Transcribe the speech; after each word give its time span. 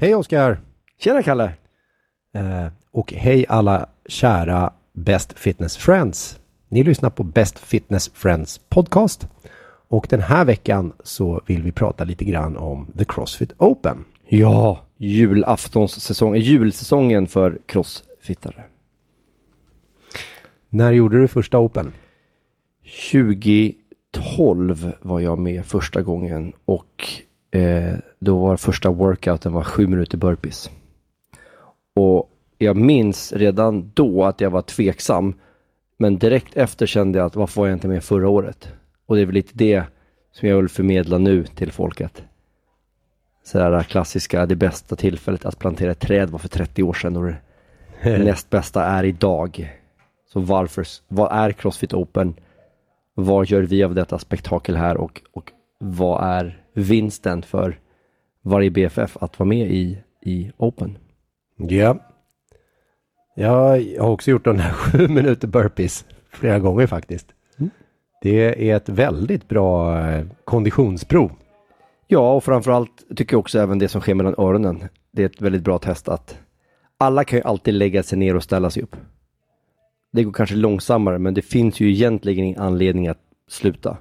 Hej 0.00 0.14
Oskar! 0.14 0.60
Tjena 0.98 1.22
Kalle! 1.22 1.52
Eh, 2.34 2.66
och 2.90 3.12
hej 3.12 3.46
alla 3.48 3.88
kära 4.08 4.72
Best 4.92 5.38
Fitness 5.38 5.76
Friends! 5.76 6.40
Ni 6.68 6.82
lyssnar 6.82 7.10
på 7.10 7.22
Best 7.22 7.58
Fitness 7.58 8.10
Friends 8.14 8.60
podcast. 8.68 9.28
Och 9.88 10.06
den 10.10 10.20
här 10.20 10.44
veckan 10.44 10.92
så 11.04 11.40
vill 11.46 11.62
vi 11.62 11.72
prata 11.72 12.04
lite 12.04 12.24
grann 12.24 12.56
om 12.56 12.92
The 12.98 13.04
Crossfit 13.04 13.52
Open. 13.58 14.04
Ja, 14.28 14.80
julaftonssäsong, 14.96 16.36
julsäsongen 16.36 17.26
för 17.26 17.58
crossfittare. 17.66 18.64
När 20.68 20.92
gjorde 20.92 21.20
du 21.20 21.28
första 21.28 21.58
Open? 21.58 21.92
2012 23.12 24.92
var 25.00 25.20
jag 25.20 25.38
med 25.38 25.66
första 25.66 26.02
gången 26.02 26.52
och 26.64 27.12
eh, 27.50 27.94
då 28.18 28.38
var 28.38 28.56
första 28.56 28.90
workouten 28.90 29.52
var 29.52 29.62
sju 29.62 29.86
minuter 29.86 30.18
burpees. 30.18 30.70
Och 31.96 32.30
jag 32.58 32.76
minns 32.76 33.32
redan 33.32 33.90
då 33.94 34.24
att 34.24 34.40
jag 34.40 34.50
var 34.50 34.62
tveksam. 34.62 35.34
Men 35.96 36.18
direkt 36.18 36.56
efter 36.56 36.86
kände 36.86 37.18
jag 37.18 37.26
att 37.26 37.36
varför 37.36 37.60
var 37.60 37.68
jag 37.68 37.76
inte 37.76 37.88
med 37.88 38.04
förra 38.04 38.28
året? 38.28 38.68
Och 39.06 39.16
det 39.16 39.22
är 39.22 39.26
väl 39.26 39.34
lite 39.34 39.52
det 39.54 39.84
som 40.32 40.48
jag 40.48 40.56
vill 40.56 40.68
förmedla 40.68 41.18
nu 41.18 41.44
till 41.44 41.72
folket. 41.72 42.22
Sådär 43.44 43.82
klassiska, 43.82 44.46
det 44.46 44.56
bästa 44.56 44.96
tillfället 44.96 45.44
att 45.44 45.58
plantera 45.58 45.90
ett 45.90 46.00
träd 46.00 46.30
var 46.30 46.38
för 46.38 46.48
30 46.48 46.82
år 46.82 46.92
sedan 46.92 47.16
och 47.16 47.24
det 47.24 47.38
näst 48.18 48.50
bästa 48.50 48.84
är 48.84 49.04
idag. 49.04 49.72
Så 50.32 50.40
varför, 50.40 50.86
vad 51.08 51.32
är 51.32 51.52
Crossfit 51.52 51.94
Open? 51.94 52.34
Vad 53.14 53.46
gör 53.46 53.62
vi 53.62 53.84
av 53.84 53.94
detta 53.94 54.18
spektakel 54.18 54.76
här 54.76 54.96
och, 54.96 55.22
och 55.32 55.52
vad 55.78 56.24
är 56.24 56.62
vinsten 56.72 57.42
för 57.42 57.80
varje 58.42 58.70
BFF 58.70 59.16
att 59.20 59.38
vara 59.38 59.48
med 59.48 59.70
i, 59.70 59.98
i 60.22 60.50
Open? 60.56 60.98
Ja. 61.56 61.98
Jag 63.36 63.50
har 64.00 64.10
också 64.10 64.30
gjort 64.30 64.44
de 64.44 64.58
här 64.58 64.72
sju 64.72 65.08
minuter 65.08 65.48
burpees 65.48 66.04
flera 66.30 66.58
gånger 66.58 66.86
faktiskt. 66.86 67.34
Mm. 67.58 67.70
Det 68.22 68.70
är 68.70 68.76
ett 68.76 68.88
väldigt 68.88 69.48
bra 69.48 70.00
eh, 70.08 70.26
konditionsprov. 70.44 71.32
Ja, 72.06 72.32
och 72.32 72.44
framförallt 72.44 73.04
tycker 73.16 73.34
jag 73.34 73.40
också 73.40 73.58
även 73.58 73.78
det 73.78 73.88
som 73.88 74.00
sker 74.00 74.14
mellan 74.14 74.34
öronen. 74.38 74.84
Det 75.12 75.22
är 75.22 75.26
ett 75.26 75.42
väldigt 75.42 75.62
bra 75.62 75.78
test 75.78 76.08
att 76.08 76.38
alla 76.98 77.24
kan 77.24 77.38
ju 77.38 77.42
alltid 77.42 77.74
lägga 77.74 78.02
sig 78.02 78.18
ner 78.18 78.36
och 78.36 78.42
ställa 78.42 78.70
sig 78.70 78.82
upp. 78.82 78.96
Det 80.12 80.24
går 80.24 80.32
kanske 80.32 80.56
långsammare, 80.56 81.18
men 81.18 81.34
det 81.34 81.42
finns 81.42 81.80
ju 81.80 81.90
egentligen 81.90 82.44
ingen 82.44 82.60
anledning 82.60 83.08
att 83.08 83.20
sluta. 83.48 83.96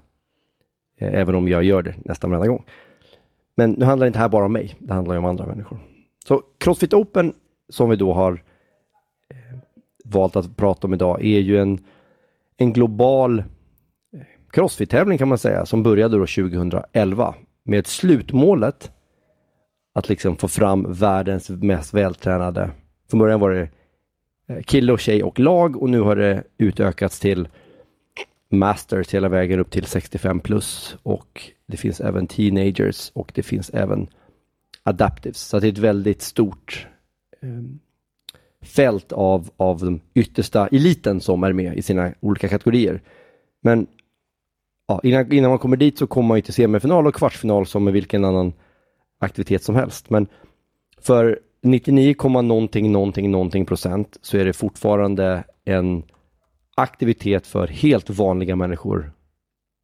Eh, 0.97 1.19
även 1.19 1.35
om 1.35 1.47
jag 1.47 1.63
gör 1.63 1.81
det 1.81 1.95
nästan 2.05 2.29
varenda 2.29 2.47
gång. 2.47 2.65
Men 3.55 3.71
nu 3.71 3.85
handlar 3.85 4.05
det 4.05 4.07
inte 4.07 4.19
här 4.19 4.29
bara 4.29 4.45
om 4.45 4.53
mig, 4.53 4.75
det 4.79 4.93
handlar 4.93 5.15
ju 5.15 5.19
om 5.19 5.25
andra 5.25 5.45
människor. 5.45 5.79
Så 6.27 6.41
Crossfit 6.57 6.93
Open, 6.93 7.33
som 7.69 7.89
vi 7.89 7.95
då 7.95 8.13
har 8.13 8.31
eh, 9.29 9.57
valt 10.05 10.35
att 10.35 10.57
prata 10.57 10.87
om 10.87 10.93
idag, 10.93 11.25
är 11.25 11.39
ju 11.39 11.61
en, 11.61 11.79
en 12.57 12.73
global 12.73 13.39
eh, 13.39 13.45
crossfit-tävling 14.51 15.17
kan 15.17 15.27
man 15.27 15.37
säga, 15.37 15.65
som 15.65 15.83
började 15.83 16.17
då 16.17 16.25
2011 16.25 17.35
med 17.63 17.87
slutmålet 17.87 18.91
att 19.93 20.09
liksom 20.09 20.37
få 20.37 20.47
fram 20.47 20.93
världens 20.93 21.49
mest 21.49 21.93
vältränade. 21.93 22.69
Från 23.09 23.19
början 23.19 23.39
var 23.39 23.51
det 23.51 23.69
kille 24.63 24.93
och 24.93 24.99
tjej 24.99 25.23
och 25.23 25.39
lag 25.39 25.81
och 25.81 25.89
nu 25.89 25.99
har 25.99 26.15
det 26.15 26.43
utökats 26.57 27.19
till 27.19 27.47
masters 28.49 29.13
hela 29.13 29.29
vägen 29.29 29.59
upp 29.59 29.71
till 29.71 29.85
65 29.85 30.39
plus 30.39 30.97
och 31.03 31.51
det 31.65 31.77
finns 31.77 32.01
även 32.01 32.27
teenagers 32.27 33.11
och 33.13 33.31
det 33.35 33.43
finns 33.43 33.69
även 33.69 34.07
adaptives. 34.83 35.37
Så 35.37 35.59
det 35.59 35.67
är 35.67 35.71
ett 35.71 35.77
väldigt 35.77 36.21
stort 36.21 36.87
ehm, 37.41 37.79
fält 38.61 39.11
av, 39.11 39.49
av 39.57 39.79
den 39.79 40.01
yttersta 40.13 40.67
eliten 40.67 41.21
som 41.21 41.43
är 41.43 41.53
med 41.53 41.77
i 41.77 41.81
sina 41.81 42.13
olika 42.19 42.47
kategorier. 42.47 43.01
Men 43.61 43.87
ja, 44.87 44.99
innan, 45.03 45.31
innan 45.31 45.49
man 45.49 45.59
kommer 45.59 45.77
dit 45.77 45.97
så 45.97 46.07
kommer 46.07 46.27
man 46.27 46.37
ju 46.37 46.41
till 46.41 46.53
semifinal 46.53 47.07
och 47.07 47.15
kvartsfinal 47.15 47.65
som 47.65 47.83
med 47.83 47.93
vilken 47.93 48.25
annan 48.25 48.53
aktivitet 49.19 49.63
som 49.63 49.75
helst. 49.75 50.09
Men 50.09 50.27
för 51.01 51.39
99, 51.63 52.15
någonting, 52.41 52.91
någonting, 52.91 53.31
någonting 53.31 53.65
procent 53.65 54.17
så 54.21 54.37
är 54.37 54.45
det 54.45 54.53
fortfarande 54.53 55.43
en 55.65 56.03
aktivitet 56.77 57.47
för 57.47 57.67
helt 57.67 58.09
vanliga 58.09 58.55
människor 58.55 59.11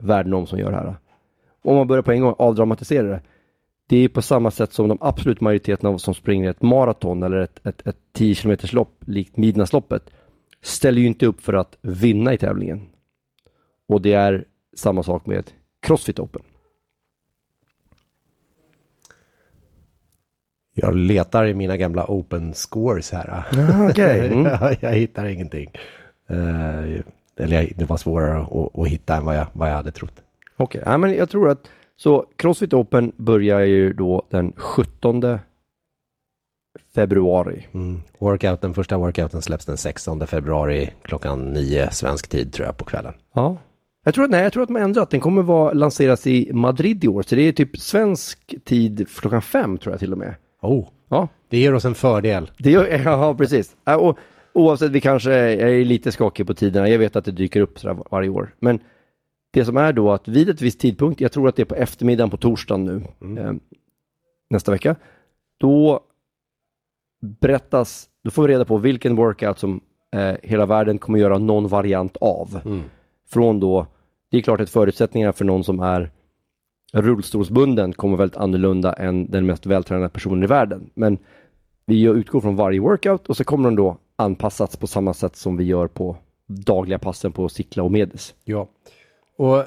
världen 0.03 0.33
om 0.33 0.47
som 0.47 0.59
gör 0.59 0.71
det 0.71 0.77
här. 0.77 0.95
Om 1.61 1.75
man 1.75 1.87
börjar 1.87 2.01
på 2.03 2.11
en 2.11 2.21
gång 2.21 2.35
avdramatisera 2.37 3.07
det. 3.07 3.21
Det 3.87 3.97
är 3.97 4.09
på 4.09 4.21
samma 4.21 4.51
sätt 4.51 4.73
som 4.73 4.89
de 4.89 4.97
absolut 5.01 5.41
majoriteten 5.41 5.87
av 5.87 5.95
oss 5.95 6.03
som 6.03 6.13
springer 6.13 6.49
ett 6.49 6.61
maraton 6.61 7.23
eller 7.23 7.37
ett, 7.37 7.65
ett, 7.65 7.87
ett 7.87 7.97
10 8.11 8.35
km 8.35 8.57
lopp 8.71 9.03
likt 9.05 9.37
Midnattsloppet 9.37 10.09
ställer 10.61 11.01
ju 11.01 11.07
inte 11.07 11.25
upp 11.25 11.41
för 11.41 11.53
att 11.53 11.77
vinna 11.81 12.33
i 12.33 12.37
tävlingen. 12.37 12.89
Och 13.87 14.01
det 14.01 14.13
är 14.13 14.45
samma 14.75 15.03
sak 15.03 15.25
med 15.25 15.51
Crossfit 15.79 16.19
Open. 16.19 16.41
Jag 20.75 20.95
letar 20.95 21.45
i 21.45 21.53
mina 21.53 21.77
gamla 21.77 22.05
open 22.07 22.53
scores 22.53 23.11
här. 23.11 23.43
Okej. 23.89 24.27
Mm. 24.33 24.45
jag, 24.45 24.77
jag 24.79 24.91
hittar 24.91 25.25
ingenting. 25.25 25.71
Eh, 26.33 27.01
eller 27.37 27.71
det 27.75 27.85
var 27.85 27.97
svårare 27.97 28.41
att, 28.41 28.79
att 28.79 28.87
hitta 28.87 29.15
än 29.15 29.25
vad 29.25 29.35
jag, 29.35 29.47
vad 29.53 29.69
jag 29.69 29.75
hade 29.75 29.91
trott. 29.91 30.21
Okej, 30.57 30.81
ja, 30.85 30.97
men 30.97 31.13
jag 31.13 31.29
tror 31.29 31.49
att 31.49 31.69
så 31.95 32.25
Crossfit 32.35 32.73
Open 32.73 33.11
börjar 33.17 33.59
ju 33.59 33.93
då 33.93 34.23
den 34.29 34.53
17 34.55 35.39
februari. 36.95 37.67
Mm. 37.73 38.01
Workouten, 38.19 38.73
första 38.73 38.97
workouten 38.97 39.41
släpps 39.41 39.65
den 39.65 39.77
16 39.77 40.27
februari 40.27 40.89
klockan 41.01 41.53
9 41.53 41.89
svensk 41.91 42.27
tid 42.29 42.53
tror 42.53 42.65
jag 42.65 42.77
på 42.77 42.85
kvällen. 42.85 43.13
Ja. 43.33 43.57
Jag 44.05 44.13
tror, 44.13 44.25
att, 44.25 44.31
nej, 44.31 44.43
jag 44.43 44.53
tror 44.53 44.63
att 44.63 44.69
de 44.69 44.75
har 44.75 44.81
ändrat. 44.81 45.09
Den 45.09 45.19
kommer 45.19 45.41
vara 45.41 45.73
lanseras 45.73 46.27
i 46.27 46.53
Madrid 46.53 47.03
i 47.03 47.07
år, 47.07 47.21
så 47.21 47.35
det 47.35 47.41
är 47.41 47.51
typ 47.51 47.77
svensk 47.77 48.55
tid 48.65 49.07
klockan 49.15 49.41
fem 49.41 49.77
tror 49.77 49.93
jag 49.93 49.99
till 49.99 50.11
och 50.11 50.17
med. 50.17 50.35
Oh, 50.61 50.87
Ja, 51.13 51.27
det 51.49 51.57
ger 51.57 51.73
oss 51.73 51.85
en 51.85 51.95
fördel. 51.95 52.51
det 52.57 52.71
gör, 52.71 52.85
ja 53.05 53.35
precis. 53.35 53.75
Och, 53.99 54.17
oavsett, 54.53 54.91
vi 54.91 55.01
kanske 55.01 55.33
är, 55.33 55.85
lite 55.85 56.11
skakig 56.11 56.47
på 56.47 56.53
tiderna. 56.53 56.89
Jag 56.89 56.99
vet 56.99 57.15
att 57.15 57.25
det 57.25 57.31
dyker 57.31 57.61
upp 57.61 57.83
varje 58.11 58.29
år. 58.29 58.55
Men 58.59 58.79
det 59.51 59.65
som 59.65 59.77
är 59.77 59.93
då 59.93 60.11
att 60.11 60.27
vid 60.27 60.49
ett 60.49 60.61
visst 60.61 60.79
tidpunkt, 60.79 61.21
jag 61.21 61.31
tror 61.31 61.49
att 61.49 61.55
det 61.55 61.61
är 61.61 61.65
på 61.65 61.75
eftermiddagen 61.75 62.29
på 62.29 62.37
torsdagen 62.37 62.85
nu, 63.19 63.41
eh, 63.41 63.53
nästa 64.49 64.71
vecka, 64.71 64.95
då 65.59 65.99
berättas, 67.21 68.09
då 68.23 68.31
får 68.31 68.47
vi 68.47 68.53
reda 68.53 68.65
på 68.65 68.77
vilken 68.77 69.15
workout 69.15 69.59
som 69.59 69.81
eh, 70.15 70.35
hela 70.43 70.65
världen 70.65 70.97
kommer 70.97 71.19
göra 71.19 71.37
någon 71.37 71.67
variant 71.67 72.17
av. 72.17 72.61
Mm. 72.65 72.81
Från 73.29 73.59
då, 73.59 73.87
det 74.31 74.37
är 74.37 74.41
klart 74.41 74.61
att 74.61 74.69
förutsättningarna 74.69 75.33
för 75.33 75.45
någon 75.45 75.63
som 75.63 75.79
är 75.79 76.11
rullstolsbunden 76.93 77.93
kommer 77.93 78.17
väldigt 78.17 78.37
annorlunda 78.37 78.93
än 78.93 79.31
den 79.31 79.45
mest 79.45 79.65
vältränade 79.65 80.09
personen 80.09 80.43
i 80.43 80.47
världen. 80.47 80.89
Men 80.93 81.17
vi 81.85 82.01
utgår 82.03 82.41
från 82.41 82.55
varje 82.55 82.79
workout 82.79 83.27
och 83.27 83.37
så 83.37 83.43
kommer 83.43 83.69
den 83.69 83.75
då 83.75 83.97
anpassats 84.15 84.77
på 84.77 84.87
samma 84.87 85.13
sätt 85.13 85.35
som 85.35 85.57
vi 85.57 85.63
gör 85.63 85.87
på 85.87 86.17
dagliga 86.47 86.99
passen 86.99 87.31
på 87.31 87.49
Sickla 87.49 87.83
och 87.83 87.91
Medis. 87.91 88.35
Ja, 88.43 88.69
och 89.37 89.63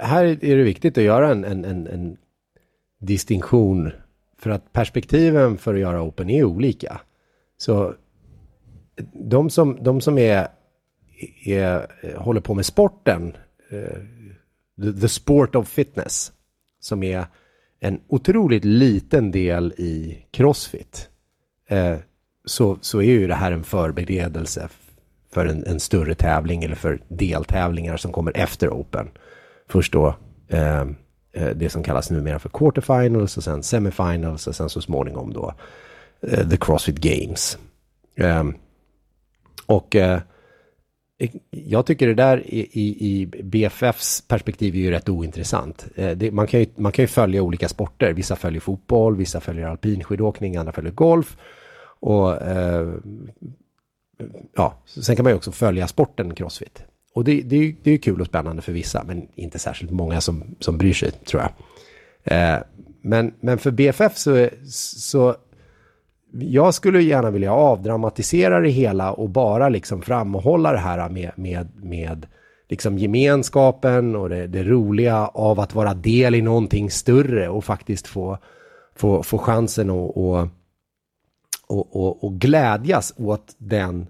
här 0.00 0.24
är 0.24 0.56
det 0.56 0.62
viktigt 0.62 0.98
att 0.98 1.04
göra 1.04 1.30
en, 1.30 1.44
en, 1.44 1.64
en, 1.64 1.86
en 1.86 2.16
distinktion 2.98 3.92
för 4.38 4.50
att 4.50 4.72
perspektiven 4.72 5.58
för 5.58 5.74
att 5.74 5.80
göra 5.80 6.02
open 6.02 6.30
är 6.30 6.44
olika. 6.44 7.00
Så 7.56 7.94
de 9.12 9.50
som, 9.50 9.78
de 9.82 10.00
som 10.00 10.18
är, 10.18 10.48
är, 11.44 11.86
håller 12.16 12.40
på 12.40 12.54
med 12.54 12.66
sporten, 12.66 13.36
eh, 13.70 15.00
the, 15.00 15.08
sport 15.08 15.54
of 15.54 15.68
fitness, 15.68 16.32
som 16.80 17.02
är 17.02 17.24
en 17.80 18.00
otroligt 18.08 18.64
liten 18.64 19.30
del 19.30 19.72
i 19.78 20.26
crossfit, 20.30 21.08
eh, 21.66 21.96
så, 22.50 22.78
så 22.80 23.02
är 23.02 23.12
ju 23.12 23.26
det 23.26 23.34
här 23.34 23.52
en 23.52 23.64
förberedelse 23.64 24.68
för 25.32 25.46
en, 25.46 25.66
en 25.66 25.80
större 25.80 26.14
tävling 26.14 26.64
eller 26.64 26.74
för 26.74 27.00
deltävlingar 27.08 27.96
som 27.96 28.12
kommer 28.12 28.36
efter 28.36 28.68
Open. 28.68 29.08
Först 29.68 29.92
då 29.92 30.14
eh, 30.48 30.80
eh, 31.32 31.48
det 31.54 31.70
som 31.70 31.82
kallas 31.82 32.10
numera 32.10 32.38
för 32.38 32.48
quarterfinals 32.48 33.36
och 33.36 33.44
sen 33.44 33.62
semifinals 33.62 34.46
och 34.46 34.56
sen 34.56 34.68
så 34.68 34.80
småningom 34.80 35.32
då 35.32 35.54
eh, 36.20 36.48
the 36.48 36.56
Crossfit 36.56 36.98
Games. 36.98 37.58
Eh, 38.14 38.44
och 39.66 39.96
eh, 39.96 40.20
jag 41.50 41.86
tycker 41.86 42.06
det 42.06 42.14
där 42.14 42.46
i, 42.46 42.60
i, 42.60 43.10
i 43.10 43.26
BFFs 43.42 44.20
perspektiv 44.28 44.74
är 44.74 44.78
ju 44.78 44.90
rätt 44.90 45.08
ointressant. 45.08 45.86
Eh, 45.96 46.10
det, 46.10 46.30
man, 46.30 46.46
kan 46.46 46.60
ju, 46.60 46.66
man 46.76 46.92
kan 46.92 47.02
ju 47.02 47.06
följa 47.06 47.42
olika 47.42 47.68
sporter. 47.68 48.12
Vissa 48.12 48.36
följer 48.36 48.60
fotboll, 48.60 49.16
vissa 49.16 49.40
följer 49.40 49.66
alpinskidåkning, 49.66 50.56
andra 50.56 50.72
följer 50.72 50.92
golf. 50.92 51.36
Och 52.00 52.42
eh, 52.42 52.88
ja, 54.56 54.74
sen 54.84 55.16
kan 55.16 55.22
man 55.22 55.32
ju 55.32 55.36
också 55.36 55.52
följa 55.52 55.86
sporten 55.88 56.34
crossfit. 56.34 56.82
Och 57.14 57.24
det, 57.24 57.42
det, 57.42 57.56
är 57.56 57.60
ju- 57.62 57.76
det 57.82 57.90
är 57.90 57.92
ju 57.92 57.98
kul 57.98 58.20
och 58.20 58.26
spännande 58.26 58.62
för 58.62 58.72
vissa, 58.72 59.04
men 59.06 59.28
inte 59.34 59.58
särskilt 59.58 59.90
många 59.92 60.20
som, 60.20 60.44
som 60.60 60.78
bryr 60.78 60.92
sig, 60.92 61.10
tror 61.10 61.42
jag. 61.42 61.50
Eh, 62.24 62.60
men, 63.02 63.34
men 63.40 63.58
för 63.58 63.70
BFF 63.70 64.16
så, 64.16 64.48
så 64.98 65.36
jag 66.32 66.74
skulle 66.74 67.02
gärna 67.02 67.30
vilja 67.30 67.52
avdramatisera 67.52 68.60
det 68.60 68.68
hela 68.68 69.12
och 69.12 69.28
bara 69.30 69.68
liksom 69.68 70.02
framhålla 70.02 70.72
det 70.72 70.78
här 70.78 71.08
med, 71.08 71.30
med, 71.36 71.68
med 71.82 72.26
liksom 72.68 72.98
gemenskapen 72.98 74.16
och 74.16 74.28
det, 74.28 74.46
det 74.46 74.62
roliga 74.62 75.26
av 75.26 75.60
att 75.60 75.74
vara 75.74 75.94
del 75.94 76.34
i 76.34 76.42
någonting 76.42 76.90
större 76.90 77.48
och 77.48 77.64
faktiskt 77.64 78.06
få, 78.06 78.38
få, 78.96 79.22
få 79.22 79.38
chansen 79.38 79.90
att 79.90 80.48
och, 81.70 81.96
och, 81.96 82.24
och, 82.24 82.32
glädjas 82.40 83.14
åt 83.16 83.54
den, 83.58 84.06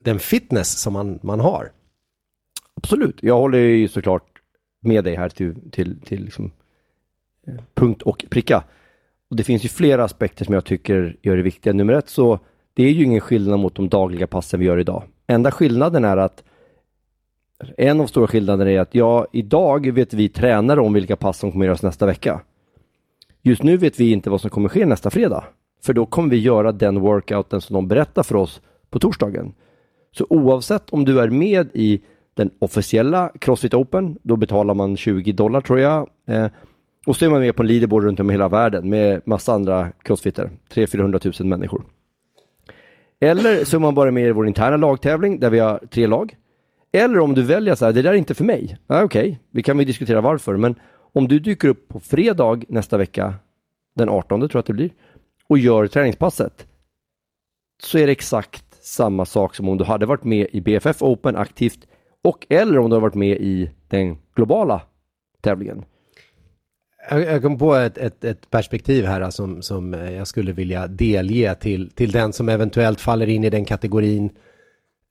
den 0.00 0.18
fitness 0.18 0.80
som 0.80 0.92
man, 0.92 1.18
man 1.22 1.40
har. 1.40 1.72
Absolut, 2.74 3.22
jag 3.22 3.38
håller 3.38 3.58
ju 3.58 3.88
såklart 3.88 4.40
med 4.80 5.04
dig 5.04 5.16
här 5.16 5.28
till, 5.28 5.70
till, 5.70 6.00
till 6.00 6.24
liksom, 6.24 6.52
eh, 7.46 7.54
punkt 7.74 8.02
och 8.02 8.24
pricka. 8.30 8.64
Och 9.30 9.36
det 9.36 9.44
finns 9.44 9.64
ju 9.64 9.68
flera 9.68 10.04
aspekter 10.04 10.44
som 10.44 10.54
jag 10.54 10.64
tycker 10.64 11.16
gör 11.22 11.36
det 11.36 11.42
viktiga. 11.42 11.72
Nummer 11.72 11.92
ett 11.92 12.08
så, 12.08 12.38
det 12.74 12.84
är 12.84 12.90
ju 12.90 13.04
ingen 13.04 13.20
skillnad 13.20 13.58
mot 13.58 13.74
de 13.74 13.88
dagliga 13.88 14.26
passen 14.26 14.60
vi 14.60 14.66
gör 14.66 14.78
idag. 14.78 15.02
Enda 15.26 15.50
skillnaden 15.50 16.04
är 16.04 16.16
att 16.16 16.44
en 17.76 18.00
av 18.00 18.06
stora 18.06 18.26
skillnaderna 18.26 18.70
är 18.70 18.80
att 18.80 18.94
ja, 18.94 19.26
idag 19.32 19.90
vet 19.90 20.14
vi 20.14 20.28
tränare 20.28 20.80
om 20.80 20.92
vilka 20.92 21.16
pass 21.16 21.38
som 21.38 21.52
kommer 21.52 21.66
göras 21.66 21.82
nästa 21.82 22.06
vecka. 22.06 22.40
Just 23.42 23.62
nu 23.62 23.76
vet 23.76 24.00
vi 24.00 24.12
inte 24.12 24.30
vad 24.30 24.40
som 24.40 24.50
kommer 24.50 24.68
ske 24.68 24.86
nästa 24.86 25.10
fredag. 25.10 25.44
För 25.84 25.92
då 25.92 26.06
kommer 26.06 26.30
vi 26.30 26.38
göra 26.38 26.72
den 26.72 27.00
workouten 27.00 27.60
som 27.60 27.74
de 27.74 27.88
berättar 27.88 28.22
för 28.22 28.36
oss 28.36 28.60
på 28.90 28.98
torsdagen. 28.98 29.52
Så 30.12 30.26
oavsett 30.30 30.90
om 30.90 31.04
du 31.04 31.20
är 31.20 31.30
med 31.30 31.68
i 31.72 32.00
den 32.34 32.50
officiella 32.58 33.32
Crossfit 33.40 33.74
Open, 33.74 34.18
då 34.22 34.36
betalar 34.36 34.74
man 34.74 34.96
20 34.96 35.32
dollar 35.32 35.60
tror 35.60 35.80
jag. 35.80 36.08
Eh, 36.26 36.46
och 37.06 37.16
så 37.16 37.24
är 37.24 37.30
man 37.30 37.40
med 37.40 37.56
på 37.56 37.62
en 37.62 37.66
leaderboard 37.66 38.04
runt 38.04 38.20
om 38.20 38.30
i 38.30 38.32
hela 38.32 38.48
världen 38.48 38.88
med 38.88 39.22
massa 39.24 39.52
andra 39.52 39.92
crossfitter, 40.02 40.50
300-400 40.74 41.42
000 41.42 41.48
människor. 41.48 41.84
Eller 43.20 43.64
så 43.64 43.76
är 43.76 43.80
man 43.80 43.94
bara 43.94 44.10
med 44.10 44.28
i 44.28 44.32
vår 44.32 44.46
interna 44.46 44.76
lagtävling 44.76 45.40
där 45.40 45.50
vi 45.50 45.58
har 45.58 45.80
tre 45.90 46.06
lag. 46.06 46.36
Eller 46.92 47.20
om 47.20 47.34
du 47.34 47.42
väljer 47.42 47.74
så 47.74 47.84
här, 47.84 47.92
det 47.92 48.02
där 48.02 48.10
är 48.10 48.14
inte 48.14 48.34
för 48.34 48.44
mig. 48.44 48.78
Ja, 48.86 49.02
Okej, 49.02 49.22
okay. 49.22 49.36
vi 49.50 49.62
kan 49.62 49.76
väl 49.76 49.86
diskutera 49.86 50.20
varför, 50.20 50.56
men 50.56 50.74
om 51.12 51.28
du 51.28 51.38
dyker 51.38 51.68
upp 51.68 51.88
på 51.88 52.00
fredag 52.00 52.62
nästa 52.68 52.96
vecka, 52.96 53.34
den 53.94 54.08
18 54.08 54.40
tror 54.40 54.50
jag 54.52 54.58
att 54.58 54.66
det 54.66 54.72
blir, 54.72 54.90
och 55.48 55.58
gör 55.58 55.86
träningspasset, 55.86 56.66
så 57.82 57.98
är 57.98 58.06
det 58.06 58.12
exakt 58.12 58.84
samma 58.84 59.24
sak 59.24 59.54
som 59.54 59.68
om 59.68 59.78
du 59.78 59.84
hade 59.84 60.06
varit 60.06 60.24
med 60.24 60.46
i 60.52 60.60
BFF 60.60 61.02
Open 61.02 61.36
aktivt 61.36 61.86
och 62.22 62.46
eller 62.48 62.78
om 62.78 62.90
du 62.90 62.96
har 62.96 63.00
varit 63.00 63.14
med 63.14 63.36
i 63.36 63.70
den 63.88 64.16
globala 64.34 64.82
tävlingen. 65.40 65.84
Jag, 67.10 67.20
jag 67.22 67.42
kom 67.42 67.58
på 67.58 67.74
ett, 67.74 67.98
ett, 67.98 68.24
ett 68.24 68.50
perspektiv 68.50 69.04
här 69.04 69.30
som, 69.30 69.62
som 69.62 69.92
jag 69.92 70.26
skulle 70.26 70.52
vilja 70.52 70.86
delge 70.86 71.54
till, 71.54 71.90
till 71.90 72.12
den 72.12 72.32
som 72.32 72.48
eventuellt 72.48 73.00
faller 73.00 73.26
in 73.26 73.44
i 73.44 73.50
den 73.50 73.64
kategorin 73.64 74.30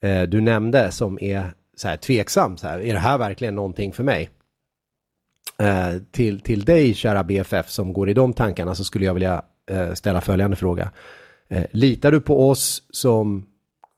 eh, 0.01 0.21
du 0.23 0.41
nämnde 0.41 0.91
som 0.91 1.17
är 1.21 1.53
så 1.75 1.87
här 1.87 1.97
tveksam. 1.97 2.57
Så 2.57 2.67
här, 2.67 2.79
är 2.79 2.93
det 2.93 2.99
här 2.99 3.17
verkligen 3.17 3.55
någonting 3.55 3.93
för 3.93 4.03
mig? 4.03 4.29
Eh, 5.59 6.01
till, 6.11 6.39
till 6.39 6.65
dig, 6.65 6.93
kära 6.93 7.23
BFF, 7.23 7.69
som 7.69 7.93
går 7.93 8.09
i 8.09 8.13
de 8.13 8.33
tankarna 8.33 8.75
så 8.75 8.83
skulle 8.83 9.05
jag 9.05 9.13
vilja 9.13 9.43
Eh, 9.69 9.93
ställa 9.93 10.21
följande 10.21 10.55
fråga. 10.55 10.91
Eh, 11.47 11.63
litar 11.71 12.11
du 12.11 12.21
på 12.21 12.49
oss 12.49 12.83
som 12.89 13.45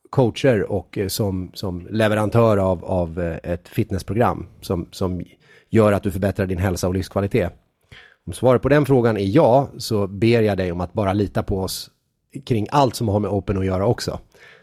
coacher 0.10 0.72
och 0.72 0.98
eh, 0.98 1.08
som, 1.08 1.52
som 1.54 1.88
leverantör 1.90 2.58
av, 2.58 2.86
av 2.86 3.20
ett 3.44 3.68
fitnessprogram 3.68 4.48
som, 4.62 4.88
som 4.92 5.24
gör 5.70 5.92
att 5.92 6.04
du 6.04 6.12
förbättrar 6.12 6.46
din 6.46 6.58
hälsa 6.58 6.88
och 6.88 6.94
livskvalitet? 6.94 7.54
Om 8.28 8.34
svaret 8.34 8.62
på 8.62 8.70
den 8.70 8.86
frågan 8.86 9.18
är 9.18 9.26
ja, 9.26 9.70
så 9.78 10.08
ber 10.08 10.42
jag 10.42 10.58
dig 10.58 10.72
om 10.72 10.82
att 10.82 10.94
bara 10.94 11.14
lita 11.14 11.44
på 11.44 11.62
oss 11.62 11.92
kring 12.46 12.68
allt 12.72 12.96
som 12.96 13.08
har 13.08 13.20
med 13.20 13.32
Open 13.32 13.58
att 13.58 13.66
göra 13.66 13.86
också. 13.86 14.20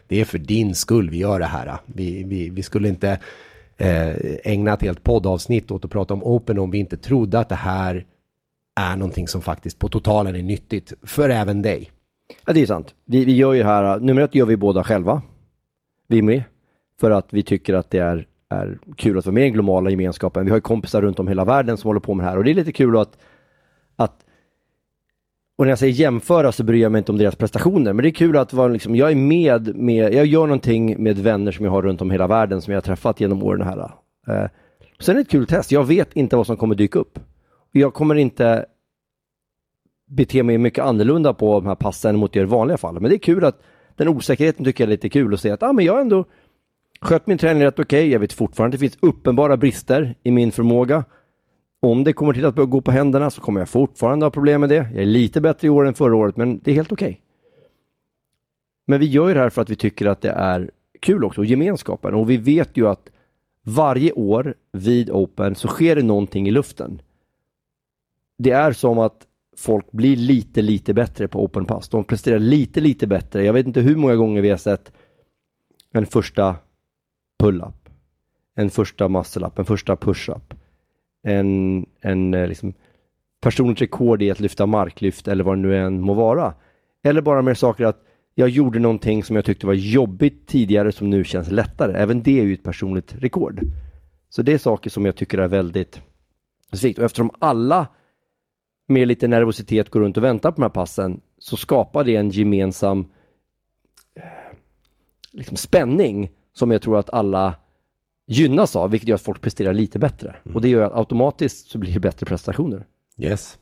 Det 0.07 0.21
är 0.21 0.25
för 0.25 0.37
din 0.37 0.75
skull 0.75 1.09
vi 1.09 1.17
gör 1.17 1.39
det 1.39 1.45
här. 1.45 1.77
Vi, 1.85 2.23
vi, 2.23 2.49
vi 2.49 2.63
skulle 2.63 2.87
inte 2.87 3.19
eh, 3.77 4.15
ägna 4.43 4.73
ett 4.73 4.81
helt 4.81 5.03
poddavsnitt 5.03 5.71
åt 5.71 5.85
att 5.85 5.91
prata 5.91 6.13
om 6.13 6.23
Open 6.23 6.59
om 6.59 6.71
vi 6.71 6.77
inte 6.77 6.97
trodde 6.97 7.39
att 7.39 7.49
det 7.49 7.55
här 7.55 8.05
är 8.75 8.95
någonting 8.95 9.27
som 9.27 9.41
faktiskt 9.41 9.79
på 9.79 9.89
totalen 9.89 10.35
är 10.35 10.43
nyttigt 10.43 10.93
för 11.03 11.29
även 11.29 11.61
dig. 11.61 11.91
Ja, 12.45 12.53
det 12.53 12.61
är 12.61 12.65
sant. 12.65 12.95
Vi, 13.05 13.25
vi 13.25 13.35
gör 13.35 13.53
ju 13.53 13.63
här, 13.63 13.99
nummer 13.99 14.21
ett 14.21 14.35
gör 14.35 14.45
vi 14.45 14.57
båda 14.57 14.83
själva. 14.83 15.21
Vi 16.07 16.17
är 16.17 16.23
med. 16.23 16.43
För 16.99 17.11
att 17.11 17.27
vi 17.29 17.43
tycker 17.43 17.73
att 17.73 17.89
det 17.89 17.99
är, 17.99 18.27
är 18.49 18.79
kul 18.97 19.17
att 19.17 19.25
vara 19.25 19.33
med 19.33 19.41
i 19.41 19.45
den 19.45 19.53
globala 19.53 19.89
gemenskapen. 19.89 20.45
Vi 20.45 20.51
har 20.51 20.57
ju 20.57 20.61
kompisar 20.61 21.01
runt 21.01 21.19
om 21.19 21.27
hela 21.27 21.45
världen 21.45 21.77
som 21.77 21.87
håller 21.87 21.99
på 21.99 22.13
med 22.13 22.25
det 22.25 22.29
här 22.29 22.37
och 22.37 22.43
det 22.43 22.51
är 22.51 22.55
lite 22.55 22.71
kul 22.71 22.97
att, 22.97 23.17
att 23.95 24.25
och 25.57 25.65
när 25.65 25.71
jag 25.71 25.79
säger 25.79 25.93
jämföra 25.93 26.51
så 26.51 26.63
bryr 26.63 26.81
jag 26.81 26.91
mig 26.91 26.99
inte 26.99 27.11
om 27.11 27.17
deras 27.17 27.35
prestationer, 27.35 27.93
men 27.93 28.03
det 28.03 28.09
är 28.09 28.13
kul 28.13 28.37
att 28.37 28.53
vara 28.53 28.67
liksom, 28.67 28.95
jag 28.95 29.11
är 29.11 29.15
med, 29.15 29.75
med, 29.75 30.13
jag 30.13 30.25
gör 30.25 30.47
någonting 30.47 31.03
med 31.03 31.17
vänner 31.17 31.51
som 31.51 31.65
jag 31.65 31.71
har 31.71 31.81
runt 31.81 32.01
om 32.01 32.11
hela 32.11 32.27
världen 32.27 32.61
som 32.61 32.73
jag 32.73 32.77
har 32.77 32.81
träffat 32.81 33.19
genom 33.19 33.43
åren 33.43 33.61
här. 33.61 33.79
Eh, 34.27 34.49
sen 34.99 35.15
är 35.15 35.15
det 35.15 35.21
ett 35.21 35.29
kul 35.29 35.47
test, 35.47 35.71
jag 35.71 35.83
vet 35.83 36.13
inte 36.13 36.35
vad 36.35 36.47
som 36.47 36.57
kommer 36.57 36.75
dyka 36.75 36.99
upp. 36.99 37.19
Jag 37.75 37.93
kommer 37.93 38.15
inte 38.15 38.65
bete 40.05 40.43
mig 40.43 40.57
mycket 40.57 40.83
annorlunda 40.83 41.33
på 41.33 41.59
de 41.59 41.67
här 41.67 41.75
passen 41.75 42.15
mot 42.15 42.35
i 42.35 42.43
vanliga 42.43 42.77
fall, 42.77 42.99
men 42.99 43.09
det 43.09 43.15
är 43.15 43.19
kul 43.19 43.45
att 43.45 43.61
den 43.95 44.07
osäkerheten 44.07 44.65
tycker 44.65 44.83
jag 44.83 44.87
är 44.87 44.91
lite 44.91 45.09
kul 45.09 45.33
att 45.33 45.39
se 45.39 45.49
att 45.49 45.63
ah, 45.63 45.73
men 45.73 45.85
jag 45.85 46.01
ändå 46.01 46.25
skött 47.01 47.27
min 47.27 47.37
träning 47.37 47.63
rätt 47.63 47.79
okej, 47.79 47.99
okay. 47.99 48.11
jag 48.11 48.19
vet 48.19 48.33
fortfarande 48.33 48.75
att 48.75 48.79
det 48.79 48.89
finns 48.89 48.97
uppenbara 49.01 49.57
brister 49.57 50.15
i 50.23 50.31
min 50.31 50.51
förmåga. 50.51 51.05
Om 51.79 52.03
det 52.03 52.13
kommer 52.13 52.33
till 52.33 52.45
att 52.45 52.55
gå 52.55 52.81
på 52.81 52.91
händerna 52.91 53.29
så 53.29 53.41
kommer 53.41 53.61
jag 53.61 53.69
fortfarande 53.69 54.25
ha 54.25 54.31
problem 54.31 54.61
med 54.61 54.69
det. 54.69 54.75
Jag 54.93 55.01
är 55.01 55.05
lite 55.05 55.41
bättre 55.41 55.67
i 55.67 55.69
år 55.69 55.87
än 55.87 55.93
förra 55.93 56.15
året, 56.15 56.37
men 56.37 56.59
det 56.63 56.71
är 56.71 56.75
helt 56.75 56.91
okej. 56.91 57.07
Okay. 57.07 57.19
Men 58.85 58.99
vi 58.99 59.05
gör 59.05 59.27
ju 59.27 59.33
det 59.33 59.39
här 59.39 59.49
för 59.49 59.61
att 59.61 59.69
vi 59.69 59.75
tycker 59.75 60.05
att 60.05 60.21
det 60.21 60.29
är 60.29 60.71
kul 60.99 61.23
också, 61.23 61.43
gemenskapen. 61.43 62.13
Och 62.13 62.29
vi 62.29 62.37
vet 62.37 62.77
ju 62.77 62.87
att 62.87 63.09
varje 63.63 64.11
år 64.11 64.55
vid 64.71 65.09
Open 65.09 65.55
så 65.55 65.67
sker 65.67 65.95
det 65.95 66.03
någonting 66.03 66.47
i 66.47 66.51
luften. 66.51 67.01
Det 68.37 68.51
är 68.51 68.71
som 68.71 68.99
att 68.99 69.27
folk 69.57 69.91
blir 69.91 70.15
lite, 70.15 70.61
lite 70.61 70.93
bättre 70.93 71.27
på 71.27 71.43
Open 71.43 71.65
Pass. 71.65 71.89
De 71.89 72.03
presterar 72.03 72.39
lite, 72.39 72.81
lite 72.81 73.07
bättre. 73.07 73.43
Jag 73.43 73.53
vet 73.53 73.67
inte 73.67 73.81
hur 73.81 73.95
många 73.95 74.15
gånger 74.15 74.41
vi 74.41 74.49
har 74.49 74.57
sett 74.57 74.91
en 75.91 76.05
första 76.05 76.55
pull-up, 77.39 77.89
en 78.55 78.69
första 78.69 79.07
muscle-up, 79.07 79.59
en 79.59 79.65
första 79.65 79.95
push-up 79.95 80.53
en, 81.23 81.85
en 82.01 82.33
eh, 82.33 82.47
liksom, 82.47 82.73
personligt 83.41 83.81
rekord 83.81 84.21
i 84.21 84.31
att 84.31 84.39
lyfta 84.39 84.65
marklyft 84.65 85.27
eller 85.27 85.43
vad 85.43 85.57
det 85.57 85.61
nu 85.61 85.77
än 85.77 86.01
må 86.01 86.13
vara. 86.13 86.53
Eller 87.03 87.21
bara 87.21 87.41
mer 87.41 87.53
saker 87.53 87.85
att 87.85 88.03
jag 88.35 88.49
gjorde 88.49 88.79
någonting 88.79 89.23
som 89.23 89.35
jag 89.35 89.45
tyckte 89.45 89.67
var 89.67 89.73
jobbigt 89.73 90.47
tidigare 90.47 90.91
som 90.91 91.09
nu 91.09 91.23
känns 91.23 91.51
lättare. 91.51 91.97
Även 91.97 92.23
det 92.23 92.39
är 92.39 92.43
ju 92.43 92.53
ett 92.53 92.63
personligt 92.63 93.15
rekord. 93.15 93.61
Så 94.29 94.41
det 94.41 94.53
är 94.53 94.57
saker 94.57 94.89
som 94.89 95.05
jag 95.05 95.15
tycker 95.15 95.37
är 95.37 95.47
väldigt 95.47 96.01
specifikt. 96.67 96.99
Och 96.99 97.05
eftersom 97.05 97.31
alla 97.39 97.87
med 98.87 99.07
lite 99.07 99.27
nervositet 99.27 99.89
går 99.89 99.99
runt 99.99 100.17
och 100.17 100.23
väntar 100.23 100.51
på 100.51 100.55
de 100.55 100.61
här 100.61 100.69
passen 100.69 101.21
så 101.39 101.57
skapar 101.57 102.03
det 102.03 102.15
en 102.15 102.29
gemensam 102.29 102.99
eh, 104.15 104.23
liksom 105.31 105.57
spänning 105.57 106.31
som 106.53 106.71
jag 106.71 106.81
tror 106.81 106.99
att 106.99 107.09
alla 107.09 107.55
gynnas 108.27 108.75
av, 108.75 108.91
vilket 108.91 109.09
gör 109.09 109.15
att 109.15 109.21
folk 109.21 109.41
presterar 109.41 109.73
lite 109.73 109.99
bättre. 109.99 110.35
Mm. 110.43 110.55
Och 110.55 110.61
det 110.61 110.69
gör 110.69 110.81
att 110.81 110.93
automatiskt 110.93 111.71
så 111.71 111.77
blir 111.77 111.93
det 111.93 111.99
bättre 111.99 112.25
prestationer. 112.25 112.85
Yes. 113.17 113.57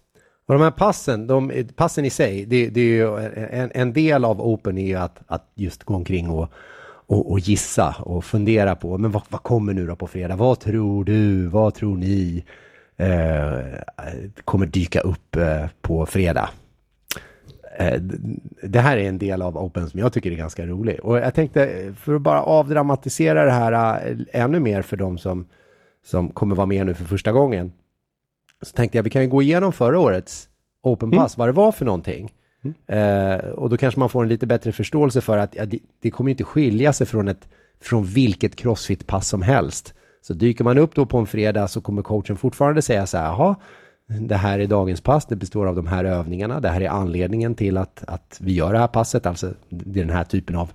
Och 0.45 0.53
de 0.53 0.63
här 0.63 0.71
passen, 0.71 1.27
de, 1.27 1.67
passen 1.75 2.05
i 2.05 2.09
sig, 2.09 2.45
det, 2.45 2.69
det 2.69 2.81
är 2.81 2.85
ju 2.85 3.17
en, 3.51 3.71
en, 3.73 3.93
del 3.93 4.25
av 4.25 4.41
Open 4.41 4.77
är 4.77 4.87
ju 4.87 4.95
att, 4.95 5.19
att 5.27 5.51
just 5.55 5.83
gå 5.83 5.95
omkring 5.95 6.29
och, 6.29 6.49
och, 6.83 7.31
och 7.31 7.39
gissa 7.39 7.95
och 7.99 8.25
fundera 8.25 8.75
på, 8.75 8.97
men 8.97 9.11
vad, 9.11 9.23
vad, 9.29 9.43
kommer 9.43 9.73
nu 9.73 9.87
då 9.87 9.95
på 9.95 10.07
fredag? 10.07 10.35
Vad 10.35 10.59
tror 10.59 11.03
du? 11.03 11.47
Vad 11.47 11.73
tror 11.73 11.97
ni? 11.97 12.43
Eh, 13.01 13.63
kommer 14.45 14.65
dyka 14.65 14.99
upp 14.99 15.35
eh, 15.35 15.65
på 15.81 16.05
fredag? 16.05 16.49
Eh, 17.77 18.01
det 18.63 18.79
här 18.79 18.97
är 18.97 19.09
en 19.09 19.17
del 19.17 19.41
av 19.41 19.57
Open 19.57 19.89
som 19.89 19.99
jag 19.99 20.13
tycker 20.13 20.31
är 20.31 20.35
ganska 20.35 20.65
rolig. 20.65 20.99
Och 20.99 21.17
jag 21.17 21.33
tänkte, 21.33 21.93
för 21.97 22.15
att 22.15 22.21
bara 22.21 22.43
avdramatisera 22.43 23.45
det 23.45 23.51
här 23.51 24.15
ännu 24.31 24.59
mer 24.59 24.81
för 24.81 24.97
de 24.97 25.17
som, 25.17 25.45
som 26.05 26.29
kommer 26.29 26.55
vara 26.55 26.67
med 26.67 26.85
nu 26.85 26.93
för 26.93 27.05
första 27.05 27.31
gången. 27.31 27.71
Så 28.61 28.75
tänkte 28.75 28.97
jag, 28.97 29.03
vi 29.03 29.09
kan 29.09 29.21
ju 29.21 29.27
gå 29.27 29.41
igenom 29.41 29.73
förra 29.73 29.99
årets 29.99 30.49
Open 30.83 31.09
mm. 31.09 31.19
Pass, 31.19 31.37
mm. 31.37 31.39
vad 31.39 31.49
det 31.49 31.57
var 31.57 31.71
för 31.71 31.85
någonting. 31.85 32.31
Mm. 32.63 32.75
Eh, 32.87 33.49
och 33.49 33.69
då 33.69 33.77
kanske 33.77 33.99
man 33.99 34.09
får 34.09 34.23
en 34.23 34.29
lite 34.29 34.47
bättre 34.47 34.71
förståelse 34.71 35.21
för 35.21 35.37
att 35.37 35.55
ja, 35.55 35.65
det, 35.65 35.79
det 36.01 36.11
kommer 36.11 36.31
inte 36.31 36.43
skilja 36.43 36.93
sig 36.93 37.07
från, 37.07 37.27
ett, 37.27 37.47
från 37.79 38.05
vilket 38.05 38.55
crossfit-pass 38.55 39.27
som 39.27 39.41
helst. 39.41 39.93
Så 40.21 40.33
dyker 40.33 40.63
man 40.63 40.77
upp 40.77 40.95
då 40.95 41.05
på 41.05 41.17
en 41.17 41.25
fredag 41.25 41.67
så 41.67 41.81
kommer 41.81 42.01
coachen 42.01 42.37
fortfarande 42.37 42.81
säga 42.81 43.07
så 43.07 43.17
här, 43.17 43.25
jaha, 43.25 43.55
det 44.19 44.35
här 44.35 44.59
är 44.59 44.67
dagens 44.67 45.01
pass, 45.01 45.25
det 45.25 45.35
består 45.35 45.67
av 45.67 45.75
de 45.75 45.87
här 45.87 46.05
övningarna, 46.05 46.59
det 46.59 46.69
här 46.69 46.81
är 46.81 46.89
anledningen 46.89 47.55
till 47.55 47.77
att, 47.77 48.03
att 48.07 48.37
vi 48.41 48.53
gör 48.53 48.73
det 48.73 48.79
här 48.79 48.87
passet, 48.87 49.25
alltså 49.25 49.53
det 49.69 49.99
är 49.99 50.05
den 50.05 50.15
här 50.15 50.23
typen 50.23 50.55
av 50.55 50.73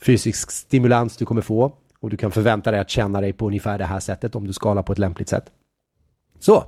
fysisk 0.00 0.50
stimulans 0.50 1.16
du 1.16 1.24
kommer 1.24 1.42
få 1.42 1.72
och 2.00 2.10
du 2.10 2.16
kan 2.16 2.30
förvänta 2.30 2.70
dig 2.70 2.80
att 2.80 2.90
känna 2.90 3.20
dig 3.20 3.32
på 3.32 3.46
ungefär 3.46 3.78
det 3.78 3.84
här 3.84 4.00
sättet 4.00 4.34
om 4.34 4.46
du 4.46 4.52
skalar 4.52 4.82
på 4.82 4.92
ett 4.92 4.98
lämpligt 4.98 5.28
sätt. 5.28 5.50
Så. 6.38 6.64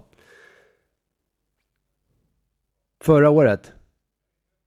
Förra 3.04 3.30
året 3.30 3.72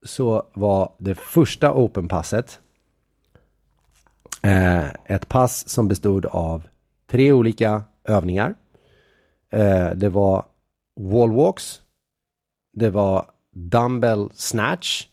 så 0.04 0.46
var 0.54 0.92
det 0.98 1.14
första 1.14 1.72
Open-passet 1.72 2.60
eh, 4.42 4.86
ett 5.04 5.28
pass 5.28 5.68
som 5.68 5.88
bestod 5.88 6.26
av 6.26 6.62
tre 7.10 7.32
olika 7.32 7.82
övningar. 8.04 8.54
Eh, 9.52 9.90
det 9.90 10.08
var 10.08 10.44
wallwalks, 11.00 11.82
det 12.72 12.90
var 12.90 13.30
dumbbell 13.54 14.28
snatch 14.34 15.06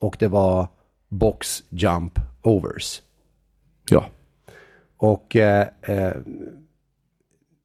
och 0.00 0.16
det 0.18 0.28
var 0.28 0.68
box 1.08 1.62
jump 1.68 2.18
overs. 2.42 3.02
Ja. 3.90 4.04
Och 4.96 5.36
eh, 5.36 5.68
eh, 5.82 6.12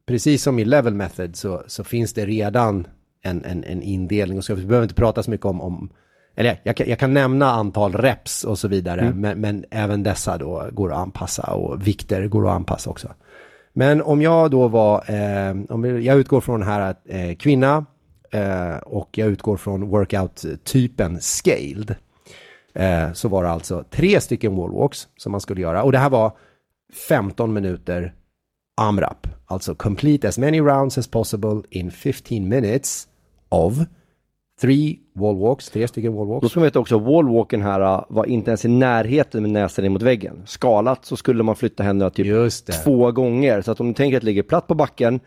precis 0.05 0.43
som 0.43 0.59
i 0.59 0.65
level 0.65 0.93
method 0.93 1.35
så, 1.35 1.63
så 1.67 1.83
finns 1.83 2.13
det 2.13 2.25
redan 2.25 2.87
en, 3.21 3.45
en, 3.45 3.63
en 3.63 3.81
indelning. 3.81 4.37
Och 4.37 4.45
så, 4.45 4.55
vi 4.55 4.65
behöver 4.65 4.85
inte 4.85 4.95
prata 4.95 5.23
så 5.23 5.31
mycket 5.31 5.45
om, 5.45 5.61
om 5.61 5.89
eller 6.35 6.59
jag 6.63 6.77
kan, 6.77 6.89
jag 6.89 6.99
kan 6.99 7.13
nämna 7.13 7.51
antal 7.51 7.93
reps 7.93 8.43
och 8.43 8.59
så 8.59 8.67
vidare, 8.67 9.01
Mm. 9.01 9.19
men, 9.21 9.41
men 9.41 9.65
även 9.71 10.03
dessa 10.03 10.37
då 10.37 10.69
går 10.71 10.91
att 10.91 10.97
anpassa 10.97 11.53
och 11.53 11.87
vikter 11.87 12.27
går 12.27 12.47
att 12.47 12.55
anpassa 12.55 12.89
också. 12.89 13.13
Men 13.73 14.01
om 14.01 14.21
jag 14.21 14.51
då 14.51 14.67
var, 14.67 15.11
eh, 15.11 15.55
om 15.69 16.03
jag 16.03 16.17
utgår 16.17 16.41
från 16.41 16.63
här 16.63 16.79
att 16.79 17.01
eh, 17.05 17.35
kvinna 17.35 17.85
eh, 18.31 18.77
och 18.77 19.17
jag 19.17 19.27
utgår 19.27 19.57
från 19.57 19.89
workout-typen 19.89 21.19
scaled. 21.21 21.95
Eh, 22.73 23.13
så 23.13 23.27
var 23.27 23.43
det 23.43 23.49
alltså 23.49 23.83
tre 23.89 24.21
stycken 24.21 24.55
wallwalks 24.55 25.07
som 25.17 25.31
man 25.31 25.41
skulle 25.41 25.61
göra. 25.61 25.83
Och 25.83 25.91
det 25.91 25.97
här 25.97 26.09
var 26.09 26.31
15 27.07 27.53
minuter 27.53 28.13
AMRAP. 28.81 29.27
Alltså 29.45 29.75
complete 29.75 30.27
as 30.27 30.37
many 30.37 30.61
rounds 30.61 30.97
as 30.97 31.07
possible 31.07 31.61
in 31.69 31.91
15 31.91 32.47
minutes 32.47 33.07
of 33.49 33.73
three 34.63 34.99
wallwalks, 35.13 35.69
tre 35.69 35.87
stycken 35.87 36.11
Då 36.11 36.17
wallwalks. 36.17 36.49
ska 36.49 36.59
man 36.59 36.65
veta 36.65 36.79
också, 36.79 36.99
wallwalken 36.99 37.61
här 37.61 37.81
äh, 37.81 38.03
var 38.09 38.25
inte 38.25 38.51
ens 38.51 38.65
i 38.65 38.67
närheten 38.67 39.41
med 39.41 39.51
näsan 39.51 39.85
in 39.85 39.91
mot 39.91 40.01
väggen. 40.01 40.41
Skalat 40.45 41.05
så 41.05 41.15
skulle 41.15 41.43
man 41.43 41.55
flytta 41.55 41.83
händerna 41.83 42.09
typ 42.09 42.51
två 42.83 43.11
gånger. 43.11 43.61
Så 43.61 43.71
att 43.71 43.79
om 43.79 43.87
du 43.87 43.93
tänker 43.93 44.17
att 44.17 44.21
det 44.21 44.25
ligger 44.25 44.43
platt 44.43 44.67
på 44.67 44.75
backen 44.75 45.19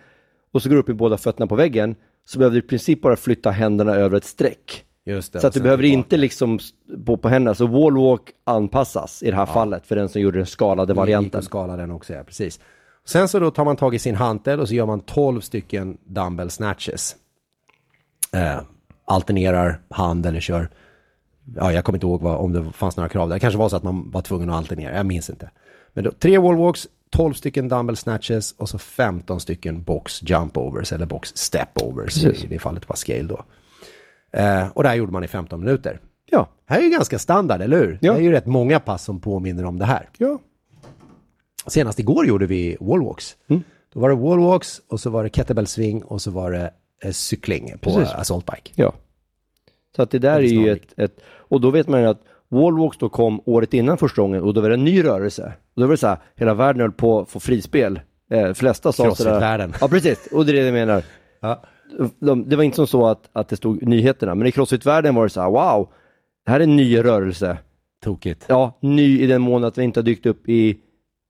och 0.53 0.63
så 0.63 0.69
går 0.69 0.77
du 0.77 0.81
upp 0.81 0.89
i 0.89 0.95
båda 0.95 1.17
fötterna 1.17 1.47
på 1.47 1.55
väggen 1.55 1.95
så 2.25 2.39
behöver 2.39 2.55
du 2.55 2.59
i 2.59 2.69
princip 2.69 3.03
bara 3.03 3.17
flytta 3.17 3.51
händerna 3.51 3.95
över 3.95 4.17
ett 4.17 4.25
streck. 4.25 4.85
Just 5.07 5.33
det. 5.33 5.41
Så 5.41 5.47
att 5.47 5.55
du 5.55 5.61
behöver 5.61 5.83
tillbaka. 5.83 5.99
inte 5.99 6.17
liksom 6.17 6.59
på, 7.07 7.17
på 7.17 7.29
händerna. 7.29 7.55
Så 7.55 7.67
wallwalk 7.67 8.31
anpassas 8.45 9.23
i 9.23 9.31
det 9.31 9.37
här 9.37 9.47
fallet 9.47 9.87
för 9.87 9.97
den 9.97 10.09
som 10.09 10.21
gjorde 10.21 10.39
den 10.39 10.47
skalade 10.47 10.95
varianten. 10.95 11.39
att 11.39 11.45
skala 11.45 11.77
den 11.77 11.91
också, 11.91 12.13
ja, 12.13 12.25
precis. 12.25 12.61
Sen 13.05 13.29
så 13.29 13.39
då 13.39 13.51
tar 13.51 13.65
man 13.65 13.77
tag 13.77 13.95
i 13.95 13.99
sin 13.99 14.15
hantel 14.15 14.61
och 14.61 14.69
så 14.69 14.75
gör 14.75 14.87
man 14.87 15.01
12 15.01 15.41
stycken 15.41 15.99
dumbbell 16.05 16.51
snatches. 16.51 17.17
Eh, 18.33 18.61
alternerar 19.07 19.81
hand 19.91 20.27
eller 20.27 20.41
kör, 20.41 20.69
ja 21.57 21.73
jag 21.73 21.85
kommer 21.85 21.97
inte 21.97 22.07
ihåg 22.07 22.23
vad, 22.23 22.37
om 22.37 22.53
det 22.53 22.73
fanns 22.73 22.97
några 22.97 23.09
krav 23.09 23.29
där. 23.29 23.37
Det 23.37 23.41
kanske 23.41 23.59
var 23.59 23.69
så 23.69 23.77
att 23.77 23.83
man 23.83 24.11
var 24.11 24.23
tvungen 24.23 24.51
att 24.51 24.57
alternera, 24.57 24.97
jag 24.97 25.07
minns 25.07 25.31
inte. 25.31 25.51
Men 25.93 26.05
då, 26.05 26.11
tre 26.11 26.39
wallwalks, 26.39 26.89
12 27.11 27.35
stycken 27.35 27.69
dumbbell 27.69 27.97
snatches 27.97 28.53
och 28.53 28.69
så 28.69 28.79
15 28.79 29.41
stycken 29.41 29.83
box 29.83 30.23
jump 30.23 30.57
overs 30.57 30.93
eller 30.93 31.07
box 31.07 31.37
step 31.37 31.83
overs 31.83 32.23
Precis. 32.23 32.45
i 32.45 32.47
det 32.47 32.59
fallet 32.59 32.89
var 32.89 32.97
scale 32.97 33.23
då. 33.23 33.45
Eh, 34.33 34.69
och 34.69 34.83
det 34.83 34.89
här 34.89 34.97
gjorde 34.97 35.13
man 35.13 35.25
i 35.25 35.29
15 35.29 35.61
minuter. 35.61 36.01
Ja. 36.31 36.49
här 36.67 36.79
är 36.79 36.83
ju 36.83 36.91
ganska 36.91 37.19
standard, 37.19 37.61
eller 37.63 37.79
hur? 37.79 37.99
Ja. 38.01 38.13
Det 38.13 38.19
är 38.19 38.23
ju 38.23 38.33
rätt 38.33 38.47
många 38.47 38.81
pass 38.81 39.05
som 39.05 39.21
påminner 39.21 39.65
om 39.65 39.79
det 39.79 39.85
här. 39.85 40.09
ja. 40.19 40.39
Senast 41.67 41.99
igår 41.99 42.27
gjorde 42.27 42.47
vi 42.47 42.77
wallwalks. 42.81 43.37
Mm. 43.49 43.63
Då 43.93 44.01
var 44.01 44.09
det 44.09 44.15
wallwalks 44.15 44.81
och 44.89 45.01
så 45.01 45.11
var 45.11 45.25
det 45.25 45.31
kettlebell 45.31 45.67
swing 45.67 46.03
och 46.03 46.23
så 46.23 46.31
var 46.31 46.51
det 46.51 46.71
cykling 47.13 47.73
på 47.81 47.91
Precis. 47.91 48.15
eh, 48.15 48.21
assault 48.21 48.47
bike. 48.47 48.71
Ja. 48.75 48.93
Så 49.97 50.03
att 50.03 50.11
det 50.11 50.19
där 50.19 50.31
är 50.31 50.35
Väldigt 50.35 50.53
ju 50.53 50.73
ett, 50.73 50.99
ett, 50.99 51.21
och 51.27 51.61
då 51.61 51.71
vet 51.71 51.89
man 51.89 52.01
ju 52.01 52.07
att 52.07 52.21
Wallwalks 52.49 52.99
då 52.99 53.09
kom 53.09 53.41
året 53.45 53.75
innan 53.75 53.99
första 53.99 54.23
gången 54.23 54.43
och 54.43 54.55
då 54.55 54.61
var 54.61 54.69
det 54.69 54.75
en 54.75 54.85
ny 54.85 55.05
rörelse. 55.05 55.53
Och 55.75 55.81
då 55.81 55.87
var 55.87 55.93
det 55.93 55.97
så 55.97 56.07
här, 56.07 56.19
hela 56.37 56.55
världen 56.55 56.81
höll 56.81 56.93
på 56.93 57.21
att 57.21 57.29
få 57.29 57.41
frispel. 57.41 58.01
Eh, 58.31 58.53
flesta 58.53 58.93
sa 58.93 58.97
sådär. 58.97 59.11
Crossfit-världen. 59.11 59.75
Ja, 59.81 59.89
precis. 59.89 60.27
Och 60.33 60.47
det 60.47 60.53
är 60.53 60.55
det 60.55 60.65
jag 60.65 60.73
menar. 60.73 61.03
Ja. 61.41 61.63
De, 62.19 62.49
det 62.49 62.57
var 62.57 62.65
inte 62.65 62.77
som 62.77 62.87
så 62.87 63.07
att, 63.07 63.29
att 63.33 63.49
det 63.49 63.57
stod 63.57 63.83
nyheterna, 63.83 64.35
men 64.35 64.47
i 64.47 64.51
Crossfit-världen 64.53 65.15
var 65.15 65.23
det 65.23 65.31
så 65.31 65.41
här, 65.41 65.51
wow, 65.51 65.89
det 66.45 66.51
här 66.51 66.61
är 66.61 66.65
en 66.65 66.77
ny 66.77 66.99
rörelse. 66.99 67.59
Tokigt. 68.05 68.45
Ja, 68.49 68.79
ny 68.81 69.21
i 69.21 69.27
den 69.27 69.43
mån 69.43 69.65
att 69.65 69.79
vi 69.79 69.83
inte 69.83 70.01
har 70.01 70.05
dykt 70.05 70.27
upp 70.27 70.49
i 70.49 70.79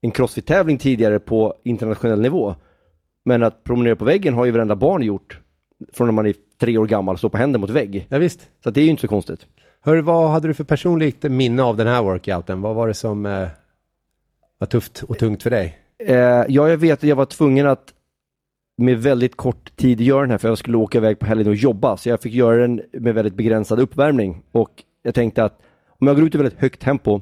en 0.02 0.10
Crossfit-tävling 0.10 0.78
tidigare 0.78 1.18
på 1.18 1.54
internationell 1.64 2.20
nivå. 2.20 2.54
Men 3.24 3.42
att 3.42 3.64
promenera 3.64 3.96
på 3.96 4.04
väggen 4.04 4.34
har 4.34 4.44
ju 4.44 4.50
varenda 4.50 4.76
barn 4.76 5.02
gjort 5.02 5.40
från 5.92 6.06
när 6.06 6.12
man 6.12 6.26
är 6.26 6.34
tre 6.60 6.78
år 6.78 6.86
gammal 6.86 7.12
och 7.12 7.18
står 7.18 7.28
på 7.28 7.36
händer 7.36 7.58
mot 7.58 7.70
vägg. 7.70 8.06
Ja, 8.08 8.18
visst. 8.18 8.48
Så 8.64 8.70
det 8.70 8.80
är 8.80 8.84
ju 8.84 8.90
inte 8.90 9.00
så 9.00 9.08
konstigt. 9.08 9.46
Hör, 9.80 9.96
vad 9.96 10.30
hade 10.30 10.48
du 10.48 10.54
för 10.54 10.64
personligt 10.64 11.22
minne 11.22 11.62
av 11.62 11.76
den 11.76 11.86
här 11.86 12.02
workouten? 12.02 12.60
Vad 12.60 12.74
var 12.74 12.88
det 12.88 12.94
som 12.94 13.26
eh, 13.26 13.48
var 14.58 14.66
tufft 14.66 15.02
och 15.02 15.18
tungt 15.18 15.42
för 15.42 15.50
dig? 15.50 15.78
Eh, 15.98 16.16
ja, 16.16 16.68
jag 16.68 16.76
vet 16.76 16.98
att 16.98 17.08
jag 17.08 17.16
var 17.16 17.26
tvungen 17.26 17.66
att 17.66 17.92
med 18.78 19.02
väldigt 19.02 19.36
kort 19.36 19.76
tid 19.76 20.00
göra 20.00 20.20
den 20.20 20.30
här 20.30 20.38
för 20.38 20.48
jag 20.48 20.58
skulle 20.58 20.76
åka 20.76 20.98
iväg 20.98 21.18
på 21.18 21.26
helgen 21.26 21.48
och 21.48 21.54
jobba. 21.54 21.96
Så 21.96 22.08
jag 22.08 22.20
fick 22.20 22.34
göra 22.34 22.56
den 22.56 22.82
med 22.92 23.14
väldigt 23.14 23.34
begränsad 23.34 23.80
uppvärmning. 23.80 24.42
Och 24.52 24.70
jag 25.02 25.14
tänkte 25.14 25.44
att 25.44 25.60
om 26.00 26.06
jag 26.06 26.16
går 26.16 26.26
ut 26.26 26.34
i 26.34 26.38
väldigt 26.38 26.60
högt 26.60 26.80
tempo 26.80 27.20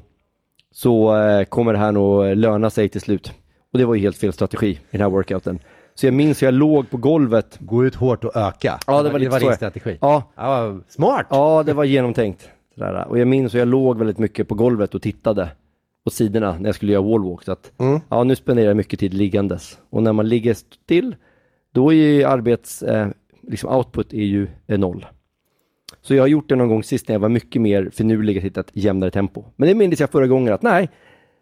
så 0.71 1.17
eh, 1.17 1.43
kommer 1.43 1.73
det 1.73 1.79
här 1.79 1.91
nog 1.91 2.35
löna 2.35 2.69
sig 2.69 2.89
till 2.89 3.01
slut. 3.01 3.33
Och 3.73 3.79
det 3.79 3.85
var 3.85 3.95
ju 3.95 4.01
helt 4.01 4.17
fel 4.17 4.33
strategi 4.33 4.69
i 4.69 4.79
den 4.91 5.01
här 5.01 5.09
workouten. 5.09 5.59
Så 5.95 6.05
jag 6.07 6.13
minns 6.13 6.41
hur 6.41 6.47
jag 6.47 6.53
låg 6.53 6.89
på 6.89 6.97
golvet. 6.97 7.57
Gå 7.59 7.85
ut 7.85 7.95
hårt 7.95 8.23
och 8.23 8.35
öka. 8.35 8.79
Ja, 8.87 9.03
det 9.03 9.09
var 9.09 9.19
det 9.19 9.29
var 9.29 9.39
din 9.39 9.53
strategi. 9.53 9.97
Ja, 10.01 10.31
Ja, 10.35 10.79
smart! 10.87 11.27
ja 11.29 11.63
det 11.65 11.73
var 11.73 11.83
genomtänkt. 11.83 12.49
Och 13.07 13.19
jag 13.19 13.27
minns 13.27 13.53
hur 13.53 13.59
jag 13.59 13.67
låg 13.67 13.97
väldigt 13.97 14.17
mycket 14.17 14.47
på 14.47 14.55
golvet 14.55 14.95
och 14.95 15.01
tittade 15.01 15.49
åt 16.05 16.13
sidorna 16.13 16.57
när 16.59 16.65
jag 16.65 16.75
skulle 16.75 16.91
göra 16.91 17.01
wallwalk. 17.03 17.43
Så 17.43 17.51
att, 17.51 17.71
Mm. 17.79 17.99
ja, 18.09 18.23
nu 18.23 18.35
spenderar 18.35 18.67
jag 18.67 18.77
mycket 18.77 18.99
tid 18.99 19.13
liggandes. 19.13 19.77
Och 19.89 20.03
när 20.03 20.13
man 20.13 20.29
ligger 20.29 20.53
still, 20.53 21.15
då 21.73 21.93
är 21.93 21.95
ju 21.95 22.23
arbets, 22.23 22.83
eh, 22.83 23.07
liksom 23.41 23.69
output 23.75 24.13
är 24.13 24.17
ju 24.25 24.47
eh, 24.67 24.79
noll. 24.79 25.05
Så 26.01 26.15
jag 26.15 26.23
har 26.23 26.27
gjort 26.27 26.49
det 26.49 26.55
någon 26.55 26.67
gång 26.69 26.83
sist 26.83 27.07
när 27.07 27.15
jag 27.15 27.19
var 27.19 27.29
mycket 27.29 27.61
mer 27.61 27.89
finurlig 27.93 28.37
och 28.37 28.43
hittat 28.43 28.69
ett 28.69 28.75
jämnare 28.83 29.11
tempo. 29.11 29.43
Men 29.55 29.67
det 29.69 29.75
minns 29.75 29.99
jag 29.99 30.09
förra 30.09 30.27
gången 30.27 30.53
att 30.53 30.61
nej, 30.61 30.89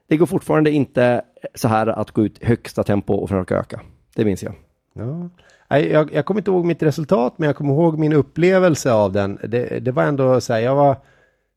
det 0.10 0.18
går 0.18 0.26
fortfarande 0.26 0.72
inte 0.72 1.22
så 1.56 1.68
här 1.68 1.88
att 1.88 2.12
gå 2.12 2.26
ut 2.26 2.44
högsta 2.44 2.84
tempo 2.84 3.14
och 3.14 3.30
försöka 3.30 3.56
öka. 3.58 3.82
Det 4.16 4.26
minns 4.26 4.44
jag. 4.44 4.54
Ja. 4.94 5.30
Jag, 5.78 6.14
jag 6.14 6.26
kommer 6.26 6.40
inte 6.42 6.52
ihåg 6.52 6.66
mitt 6.66 6.84
resultat, 6.84 7.34
men 7.38 7.48
jag 7.48 7.56
kommer 7.56 7.74
ihåg 7.74 8.00
min 8.00 8.14
upplevelse 8.14 8.94
av 8.94 9.12
den. 9.12 9.40
Det, 9.48 9.80
det 9.80 9.92
var 9.92 10.04
ändå 10.04 10.42
så 10.42 10.54
här, 10.54 10.60
jag 10.60 10.76
var... 10.76 10.98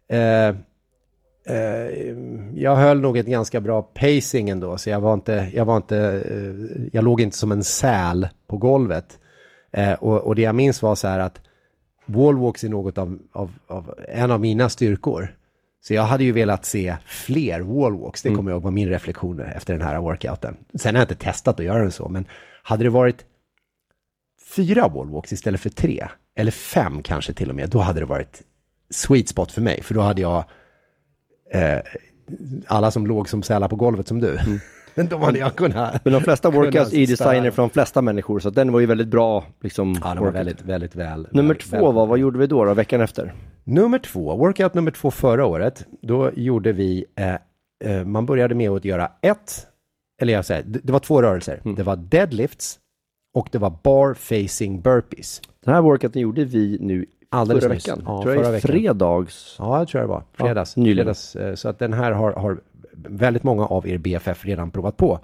Eh, 0.08 0.48
eh, 1.56 2.16
jag 2.54 2.76
höll 2.76 3.00
nog 3.00 3.18
ett 3.18 3.26
ganska 3.26 3.60
bra 3.60 3.82
pacing 3.82 4.50
ändå, 4.50 4.78
så 4.78 4.90
jag 4.90 5.00
var 5.00 5.14
inte... 5.14 5.50
Jag, 5.54 5.64
var 5.64 5.76
inte, 5.76 5.98
eh, 5.98 6.86
jag 6.92 7.04
låg 7.04 7.20
inte 7.20 7.36
som 7.36 7.52
en 7.52 7.64
säl 7.64 8.28
på 8.46 8.56
golvet. 8.56 9.18
Eh, 9.72 9.92
och, 9.92 10.20
och 10.20 10.34
det 10.34 10.42
jag 10.42 10.54
minns 10.54 10.82
var 10.82 10.94
så 10.94 11.08
här 11.08 11.18
att 11.18 11.40
wallwalks 12.06 12.64
är 12.64 12.68
något 12.68 12.98
av, 12.98 13.18
av, 13.32 13.52
av 13.66 13.94
en 14.08 14.30
av 14.30 14.40
mina 14.40 14.68
styrkor. 14.68 15.36
Så 15.86 15.94
jag 15.94 16.02
hade 16.02 16.24
ju 16.24 16.32
velat 16.32 16.64
se 16.64 16.96
fler 17.06 17.60
wallwalks, 17.60 18.22
det 18.22 18.34
kommer 18.34 18.50
jag 18.50 18.56
ihåg 18.56 18.62
var 18.62 18.70
min 18.70 18.88
reflektion 18.88 19.40
efter 19.40 19.72
den 19.72 19.82
här 19.82 20.00
workouten. 20.00 20.56
Sen 20.74 20.94
har 20.94 21.02
jag 21.02 21.04
inte 21.04 21.24
testat 21.24 21.60
att 21.60 21.66
göra 21.66 21.82
den 21.82 21.92
så, 21.92 22.08
men 22.08 22.26
hade 22.62 22.84
det 22.84 22.90
varit 22.90 23.24
fyra 24.56 24.88
wallwalks 24.88 25.32
istället 25.32 25.60
för 25.60 25.70
tre, 25.70 26.08
eller 26.36 26.50
fem 26.50 27.02
kanske 27.02 27.32
till 27.32 27.50
och 27.50 27.56
med, 27.56 27.70
då 27.70 27.78
hade 27.78 28.00
det 28.00 28.06
varit 28.06 28.42
sweet 28.90 29.28
spot 29.28 29.52
för 29.52 29.62
mig, 29.62 29.82
för 29.82 29.94
då 29.94 30.00
hade 30.00 30.22
jag 30.22 30.44
eh, 31.52 31.78
alla 32.66 32.90
som 32.90 33.06
låg 33.06 33.28
som 33.28 33.42
sälar 33.42 33.68
på 33.68 33.76
golvet 33.76 34.08
som 34.08 34.20
du. 34.20 34.38
Men 34.46 34.60
då 34.96 35.16
hade 35.16 35.38
jag 35.38 35.56
kunnat... 35.56 36.04
Men 36.04 36.12
de 36.12 36.22
flesta 36.22 36.50
workouts 36.50 36.92
är 36.92 37.06
designer 37.06 37.50
för 37.50 37.62
de 37.62 37.70
flesta 37.70 38.02
människor, 38.02 38.38
så 38.38 38.50
den 38.50 38.72
var 38.72 38.80
ju 38.80 38.86
väldigt 38.86 39.08
bra. 39.08 39.44
Liksom, 39.60 39.96
Ja, 40.04 40.14
den 40.14 40.22
var 40.22 40.30
väldigt, 40.30 40.62
väldigt 40.62 40.96
väl. 40.96 41.28
Nummer 41.30 41.54
väl, 41.54 41.62
två, 41.62 41.92
var, 41.92 42.06
vad 42.06 42.18
gjorde 42.18 42.38
vi 42.38 42.46
då, 42.46 42.64
då 42.64 42.74
veckan 42.74 43.00
efter? 43.00 43.34
Nummer 43.64 43.98
två, 43.98 44.36
workout 44.36 44.74
nummer 44.74 44.90
två 44.90 45.10
förra 45.10 45.46
året, 45.46 45.86
då 46.02 46.30
gjorde 46.34 46.72
vi, 46.72 47.04
eh, 47.16 47.34
eh, 47.90 48.04
man 48.04 48.26
började 48.26 48.54
med 48.54 48.70
att 48.70 48.84
göra 48.84 49.10
ett, 49.22 49.66
eller 50.22 50.32
jag 50.32 50.44
säger, 50.44 50.62
det, 50.62 50.78
det 50.82 50.92
var 50.92 51.00
två 51.00 51.22
rörelser. 51.22 51.60
Det 51.76 51.82
var 51.82 51.96
deadlifts 51.96 52.78
och 53.34 53.48
det 53.52 53.58
var 53.58 53.78
bar 53.82 54.14
facing 54.14 54.80
burpees. 54.80 55.40
Den 55.64 55.74
här 55.74 55.82
workouten 55.82 56.22
gjorde 56.22 56.44
vi 56.44 56.78
nu 56.80 57.06
Alldeles 57.30 57.64
förra 57.64 57.74
veckan. 57.74 58.02
Ja, 58.06 58.22
tror 58.22 58.34
jag 58.34 58.44
förra 58.44 58.60
fredags. 58.60 59.56
Ja, 59.58 59.80
det 59.80 59.86
tror 59.86 60.00
jag 60.00 60.10
det 60.10 60.12
var. 60.12 60.22
Fredags. 60.32 60.76
Ja, 60.76 60.82
nyligen. 60.82 61.14
fredags 61.14 61.36
eh, 61.36 61.54
så 61.54 61.68
att 61.68 61.78
den 61.78 61.92
här 61.92 62.12
har, 62.12 62.32
har 62.32 62.60
väldigt 62.96 63.42
många 63.42 63.66
av 63.66 63.88
er 63.88 63.98
BFF 63.98 64.44
redan 64.44 64.70
provat 64.70 64.96
på. 64.96 65.20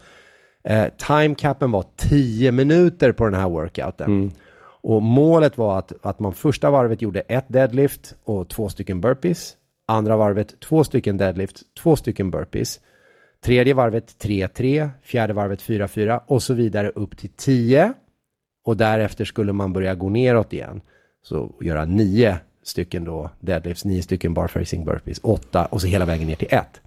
Eh, 0.65 0.87
timecapen 1.09 1.71
var 1.71 1.85
10 1.97 2.53
minuter 2.53 3.13
på 3.13 3.25
den 3.25 3.35
här 3.35 3.49
workouten. 3.49 4.07
Mm. 4.07 4.31
Och 4.83 5.03
målet 5.03 5.59
var 5.59 5.79
att, 5.79 5.93
att 6.03 6.21
man 6.21 6.35
första 6.35 6.71
varvet 6.71 7.03
gjorde 7.03 7.21
ett 7.21 7.45
deadlift 7.49 8.15
och 8.25 8.49
två 8.49 8.69
stycken 8.69 9.01
burpees. 9.01 9.57
Andra 9.87 10.17
varvet 10.17 10.61
två 10.61 10.85
stycken 10.85 11.17
deadlift, 11.17 11.63
två 11.83 11.97
stycken 11.97 12.31
burpees. 12.31 12.81
Tredje 13.45 13.75
varvet 13.75 14.17
3-3, 14.25 14.91
fjärde 15.03 15.33
varvet 15.33 15.63
4-4 15.63 16.21
och 16.27 16.43
så 16.43 16.55
vidare 16.55 16.89
upp 16.89 17.19
till 17.19 17.31
10. 17.37 17.93
Och 18.65 18.77
därefter 18.77 19.25
skulle 19.25 19.53
man 19.53 19.73
börja 19.73 19.95
gå 19.95 20.09
neråt 20.09 20.53
igen. 20.53 20.81
Så 21.23 21.55
göra 21.61 21.85
nio 21.85 22.37
stycken 22.63 23.05
då 23.05 23.31
deadlifts, 23.41 23.85
nio 23.85 24.03
stycken 24.03 24.35
bar 24.35 24.49
facing 24.49 24.85
burpees, 24.85 25.21
åtta 25.23 25.67
och 25.67 25.81
så 25.81 25.87
hela 25.87 26.05
vägen 26.05 26.27
ner 26.27 26.35
till 26.35 26.49
ett. 26.51 26.81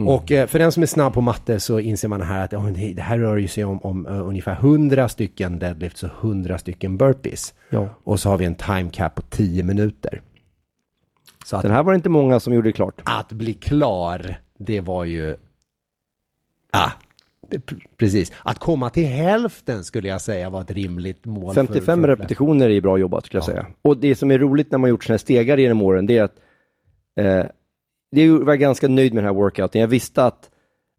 Mm. 0.00 0.14
Och 0.14 0.32
eh, 0.32 0.46
för 0.46 0.58
den 0.58 0.72
som 0.72 0.82
är 0.82 0.86
snabb 0.86 1.14
på 1.14 1.20
matte 1.20 1.60
så 1.60 1.80
inser 1.80 2.08
man 2.08 2.22
här 2.22 2.44
att 2.44 2.54
oh, 2.54 2.70
det 2.94 3.02
här 3.02 3.18
rör 3.18 3.36
ju 3.36 3.48
sig 3.48 3.64
om, 3.64 3.78
om 3.78 4.06
uh, 4.06 4.28
ungefär 4.28 4.52
100 4.52 5.08
stycken 5.08 5.58
deadlifts 5.58 6.02
och 6.02 6.10
100 6.20 6.58
stycken 6.58 6.96
burpees. 6.96 7.54
Ja. 7.70 7.88
Och 8.04 8.20
så 8.20 8.28
har 8.28 8.38
vi 8.38 8.44
en 8.44 8.54
time 8.54 8.90
cap 8.92 9.14
på 9.14 9.22
10 9.22 9.62
minuter. 9.62 10.20
Så 11.44 11.56
att, 11.56 11.62
Den 11.62 11.72
här 11.72 11.82
var 11.82 11.92
det 11.92 11.96
inte 11.96 12.08
många 12.08 12.40
som 12.40 12.54
gjorde 12.54 12.68
det 12.68 12.72
klart. 12.72 13.00
att 13.04 13.32
bli 13.32 13.54
klar, 13.54 14.40
det 14.58 14.80
var 14.80 15.04
ju... 15.04 15.36
Ah, 16.70 16.90
precis. 17.96 18.32
Att 18.42 18.58
komma 18.58 18.90
till 18.90 19.06
hälften 19.06 19.84
skulle 19.84 20.08
jag 20.08 20.20
säga 20.20 20.50
var 20.50 20.60
ett 20.60 20.70
rimligt 20.70 21.24
mål. 21.24 21.54
55 21.54 21.84
för, 21.84 22.02
för 22.02 22.08
repetitioner 22.08 22.70
är 22.70 22.80
bra 22.80 22.98
jobbat 22.98 23.26
skulle 23.26 23.38
jag 23.38 23.44
säga. 23.44 23.66
Och 23.82 23.96
det 23.96 24.14
som 24.14 24.30
är 24.30 24.38
roligt 24.38 24.70
när 24.70 24.78
man 24.78 24.90
gjort 24.90 25.04
sådana 25.04 25.14
här 25.14 25.18
stegar 25.18 25.56
genom 25.56 25.82
åren, 25.82 26.06
det 26.06 26.18
är 26.18 26.22
att 26.22 26.36
eh, 27.16 27.46
det 28.10 28.30
var 28.30 28.52
jag 28.52 28.60
ganska 28.60 28.88
nöjd 28.88 29.14
med 29.14 29.24
den 29.24 29.34
här 29.34 29.40
workouten. 29.40 29.80
Jag 29.80 29.88
visste 29.88 30.24
att 30.24 30.50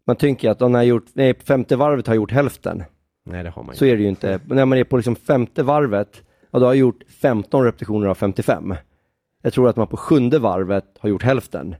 man 0.06 0.16
tänker 0.16 0.50
att 0.50 0.62
om 0.62 0.74
jag 0.74 0.84
gjort, 0.84 1.06
nej, 1.12 1.34
på 1.34 1.44
femte 1.44 1.76
varvet 1.76 2.06
har 2.06 2.14
jag 2.14 2.20
gjort 2.20 2.32
hälften. 2.32 2.84
Nej, 3.24 3.42
det 3.42 3.50
har 3.50 3.62
man. 3.62 3.74
Så 3.74 3.84
är 3.84 3.96
det 3.96 4.02
ju 4.02 4.08
inte. 4.08 4.40
Men 4.44 4.56
när 4.56 4.66
man 4.66 4.78
är 4.78 4.84
på 4.84 4.96
liksom 4.96 5.16
femte 5.16 5.62
varvet, 5.62 6.22
ja, 6.50 6.58
då 6.58 6.64
har 6.66 6.72
jag 6.72 6.80
gjort 6.80 7.04
15 7.08 7.64
repetitioner 7.64 8.06
av 8.06 8.14
55. 8.14 8.74
Jag 9.42 9.52
tror 9.52 9.68
att 9.68 9.76
man 9.76 9.86
på 9.86 9.96
sjunde 9.96 10.38
varvet 10.38 10.84
har 10.98 11.08
gjort 11.08 11.22
hälften. 11.22 11.74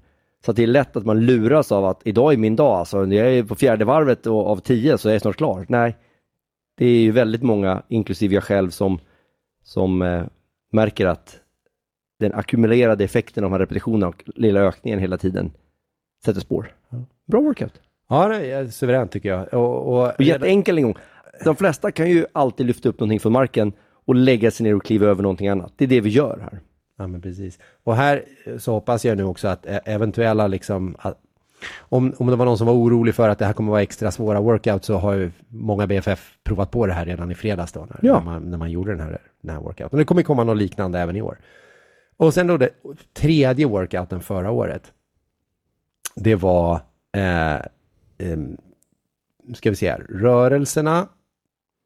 Så 0.45 0.53
det 0.53 0.63
är 0.63 0.67
lätt 0.67 0.97
att 0.97 1.07
man 1.07 1.27
luras 1.27 1.73
av 1.73 1.85
att 1.85 2.01
idag 2.05 2.33
är 2.33 2.37
min 2.37 2.57
dag, 2.57 2.79
alltså 2.79 3.05
när 3.05 3.17
jag 3.17 3.33
är 3.33 3.43
på 3.43 3.55
fjärde 3.55 3.85
varvet 3.85 4.27
och 4.27 4.47
av 4.47 4.57
10 4.57 4.99
så 4.99 5.09
är 5.09 5.13
jag 5.13 5.23
snart 5.23 5.37
klar. 5.37 5.67
Nej, 5.69 5.97
det 6.77 6.87
är 6.87 7.01
ju 7.01 7.11
väldigt 7.11 7.43
många, 7.43 7.83
inklusive 7.89 8.35
jag 8.35 8.45
själv, 8.45 8.71
som, 8.71 8.99
som 9.63 10.03
eh, 10.03 10.25
märker 10.73 11.07
att 11.07 11.42
den 12.23 12.35
ackumulerade 12.35 13.05
effekten 13.05 13.45
av 13.45 13.51
de 13.51 13.55
här 13.55 13.59
repetitionerna 13.61 14.09
och 14.09 14.23
lilla 14.27 14.61
ökningen 14.61 14.99
hela 14.99 15.19
tiden 15.19 15.51
sätter 16.25 16.41
spår. 16.41 16.75
Bra 17.27 17.41
workout. 17.41 17.81
Ja, 18.09 18.29
det 18.29 18.51
är 18.51 18.67
suveränt 18.67 19.11
tycker 19.11 19.29
jag. 19.29 19.55
Och, 19.55 19.87
och, 19.87 20.07
Och 20.15 20.21
jätteenkel 20.21 20.79
ingång. 20.79 20.95
De 21.45 21.57
flesta 21.57 21.91
kan 21.91 22.11
ju 22.11 22.27
alltid 22.33 22.67
lyfta 22.67 22.89
upp 22.89 23.01
någonting 23.01 23.21
från 23.21 23.33
marken 23.33 23.73
och 24.05 24.15
lägga 24.15 24.51
sig 24.51 24.65
ner 24.65 24.75
och 24.75 24.85
kliva 24.85 25.07
över 25.07 25.23
någonting 25.23 25.49
annat. 25.49 25.73
Det 25.77 25.85
är 25.85 25.89
det 25.89 26.01
vi 26.01 26.11
gör 26.11 26.39
här. 26.43 26.61
Ja, 26.99 27.07
men 27.07 27.21
precis. 27.21 27.59
Och 27.85 27.97
här 27.97 28.25
så 28.59 28.73
hoppas 28.73 29.05
jag 29.05 29.17
nu 29.17 29.25
också 29.25 29.49
att 29.49 29.67
eh, 29.67 29.79
eventuella 29.85 30.47
liksom, 30.47 30.97
att, 30.99 31.19
om, 31.79 32.13
om 32.19 32.27
det 32.27 32.37
var 32.37 32.45
någon 32.45 32.59
som 32.59 32.67
var 32.67 32.75
orolig 32.75 33.15
för 33.15 33.29
att 33.29 33.39
det 33.39 33.45
här 33.47 33.53
kommer 33.53 33.71
vara 33.71 33.83
extra 33.83 34.11
svåra 34.11 34.41
workouts 34.41 34.87
så 34.87 34.97
har 34.97 35.13
ju 35.15 35.31
många 35.49 35.87
BFF 35.87 36.35
provat 36.45 36.71
på 36.71 36.87
det 36.87 36.93
här 36.93 37.07
redan 37.07 37.31
i 37.31 37.35
fredags 37.35 37.73
då, 37.73 37.81
när, 37.81 37.99
Ja. 38.03 38.15
när, 38.15 38.25
man, 38.25 38.43
när 38.51 38.59
man 38.59 38.71
gjorde 38.71 38.91
den 38.91 39.01
här, 39.01 39.19
den 39.43 39.55
här 39.55 39.63
workouten. 39.63 39.99
Det 39.99 40.05
kommer 40.05 40.23
komma 40.23 40.45
något 40.45 40.57
liknande 40.57 40.99
även 40.99 41.17
i 41.17 41.23
år. 41.23 41.39
Och 42.23 42.35
sen 42.35 42.47
då 42.47 42.57
det 42.57 42.71
tredje 43.13 43.67
workouten 43.67 44.21
förra 44.21 44.51
året. 44.51 44.93
Det 46.15 46.35
var, 46.35 46.75
eh, 47.17 47.55
em, 48.19 48.57
ska 49.55 49.71
vi 49.71 49.77
se 49.77 49.91
här, 49.91 50.07
rörelserna. 50.09 51.09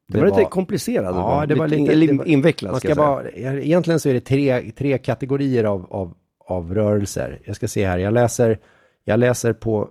Det 0.08 0.18
var 0.20 0.26
lite 0.26 0.44
komplicerat. 0.44 1.14
Ja, 1.16 1.46
det 1.48 1.54
var 1.54 1.68
lite, 1.68 1.94
lite- 1.94 2.12
in- 2.12 2.18
det 2.18 2.30
invecklat. 2.30 2.72
Man 2.72 2.80
ska 2.80 2.94
ska 2.94 3.00
jag 3.00 3.24
säga. 3.32 3.50
bara, 3.52 3.60
egentligen 3.62 4.00
så 4.00 4.08
är 4.08 4.14
det 4.14 4.20
tre, 4.20 4.72
tre 4.72 4.98
kategorier 4.98 5.64
av, 5.64 5.86
av, 5.92 6.14
av 6.46 6.74
rörelser. 6.74 7.40
Jag 7.44 7.56
ska 7.56 7.68
se 7.68 7.86
här, 7.86 7.98
jag 7.98 8.14
läser, 8.14 8.58
jag 9.04 9.20
läser 9.20 9.52
på 9.52 9.90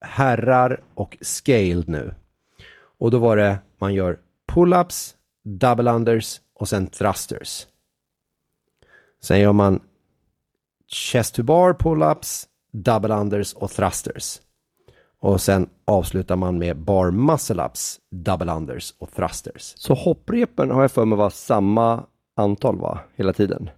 herrar 0.00 0.80
och 0.94 1.16
scaled 1.20 1.88
nu. 1.88 2.14
Och 2.98 3.10
då 3.10 3.18
var 3.18 3.36
det, 3.36 3.58
man 3.78 3.94
gör 3.94 4.18
pull-ups, 4.52 5.14
double 5.44 5.90
unders 5.92 6.40
och 6.54 6.68
sen 6.68 6.86
thrusters. 6.86 7.66
Sen 9.24 9.40
gör 9.40 9.52
man 9.52 9.80
chest 10.88 11.34
to 11.34 11.42
bar 11.42 11.72
pull-ups, 11.72 12.44
double 12.72 13.14
unders 13.14 13.52
och 13.52 13.70
thrusters. 13.70 14.40
Och 15.20 15.40
sen 15.40 15.68
avslutar 15.84 16.36
man 16.36 16.58
med 16.58 16.76
bar 16.76 17.10
muscle-ups, 17.10 17.98
double 18.10 18.52
unders 18.52 18.94
och 18.98 19.12
thrusters. 19.12 19.72
Så 19.76 19.94
hopprepen 19.94 20.70
har 20.70 20.82
jag 20.82 20.90
för 20.90 21.04
mig 21.04 21.18
var 21.18 21.30
samma 21.30 22.04
antal 22.36 22.78
va? 22.78 22.98
Hela 23.16 23.32
tiden. 23.32 23.70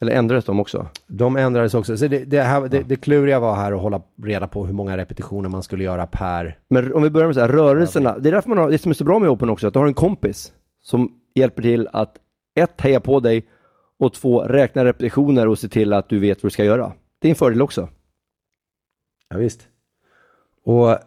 Eller 0.00 0.12
ändrades 0.12 0.44
de 0.44 0.60
också? 0.60 0.86
De 1.06 1.36
ändrades 1.36 1.74
också. 1.74 1.96
Så 1.96 2.06
det, 2.06 2.24
det, 2.24 2.42
här, 2.42 2.68
det, 2.68 2.82
det 2.82 2.96
kluriga 2.96 3.40
var 3.40 3.54
här 3.54 3.72
att 3.72 3.80
hålla 3.80 4.02
reda 4.22 4.48
på 4.48 4.66
hur 4.66 4.74
många 4.74 4.96
repetitioner 4.96 5.48
man 5.48 5.62
skulle 5.62 5.84
göra 5.84 6.06
per... 6.06 6.58
Men 6.68 6.94
om 6.94 7.02
vi 7.02 7.10
börjar 7.10 7.26
med 7.26 7.34
så 7.34 7.40
här, 7.40 7.48
rörelserna. 7.48 8.18
Det 8.18 8.28
är 8.28 8.32
därför 8.32 8.48
man 8.48 8.58
har, 8.58 8.70
det 8.70 8.78
som 8.78 8.90
är 8.90 8.94
så 8.94 9.04
bra 9.04 9.18
med 9.18 9.30
Open 9.30 9.50
också, 9.50 9.66
att 9.66 9.72
du 9.72 9.78
har 9.78 9.86
en 9.86 9.94
kompis 9.94 10.52
som 10.82 11.12
hjälper 11.34 11.62
till 11.62 11.88
att 11.92 12.16
ett, 12.54 12.80
heja 12.80 13.00
på 13.00 13.20
dig 13.20 13.46
och 14.04 14.12
två, 14.14 14.42
räkna 14.42 14.84
repetitioner 14.84 15.48
och 15.48 15.58
se 15.58 15.68
till 15.68 15.92
att 15.92 16.08
du 16.08 16.18
vet 16.18 16.42
vad 16.42 16.50
du 16.50 16.52
ska 16.52 16.64
göra. 16.64 16.92
Det 17.18 17.28
är 17.28 17.30
en 17.30 17.36
fördel 17.36 17.62
också. 17.62 17.88
Ja, 19.28 19.36
visst. 19.36 19.68
Och 20.64 20.98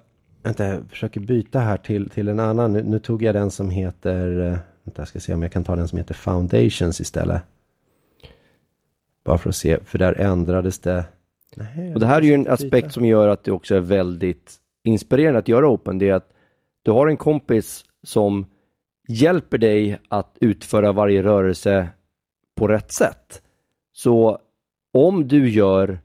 vänta, 0.44 0.66
jag 0.66 0.90
försöker 0.90 1.20
byta 1.20 1.60
här 1.60 1.78
till, 1.78 2.10
till 2.10 2.28
en 2.28 2.40
annan. 2.40 2.74
Nu, 2.74 2.84
nu 2.84 3.00
tog 3.00 3.24
jag 3.24 3.36
den 3.36 3.52
som 3.52 3.70
heter... 3.70 4.40
eh, 4.40 4.58
Vänta, 4.84 5.02
jag 5.02 5.08
ska 5.08 5.20
se 5.20 5.34
om 5.34 5.42
jag 5.42 5.52
kan 5.52 5.64
ta 5.64 5.76
den 5.76 5.88
som 5.88 5.98
heter 5.98 6.14
Foundations 6.14 7.02
istället. 7.02 7.42
Bara 9.26 9.38
för 9.38 9.50
att 9.50 9.56
se, 9.56 9.80
för 9.86 9.98
där 9.98 10.14
ändrades 10.22 10.80
det. 10.80 11.06
Nej, 11.56 11.94
Och 11.94 12.00
det 12.00 12.06
här 12.06 12.18
är 12.18 12.26
ju 12.26 12.34
en 12.34 12.48
aspekt 12.48 12.94
som 12.94 13.06
gör 13.06 13.28
att 13.28 13.44
det 13.44 13.52
också 13.52 13.76
är 13.76 13.80
väldigt 13.80 14.56
inspirerande 14.84 15.40
att 15.40 15.48
göra 15.48 15.68
Open. 15.70 15.98
Det 16.00 16.10
är 16.10 16.14
att 16.14 16.30
du 16.84 16.92
har 16.92 17.08
en 17.08 17.18
kompis 17.18 17.86
som 18.04 18.46
hjälper 19.08 19.58
dig 19.58 20.00
att 20.10 20.38
utföra 20.42 20.92
varje 20.92 21.24
rörelse 21.24 21.90
på 22.58 22.68
rätt 22.68 22.92
sätt. 22.92 23.42
Så 23.94 24.40
om 24.94 25.28
du 25.28 25.50
gör 25.50 26.00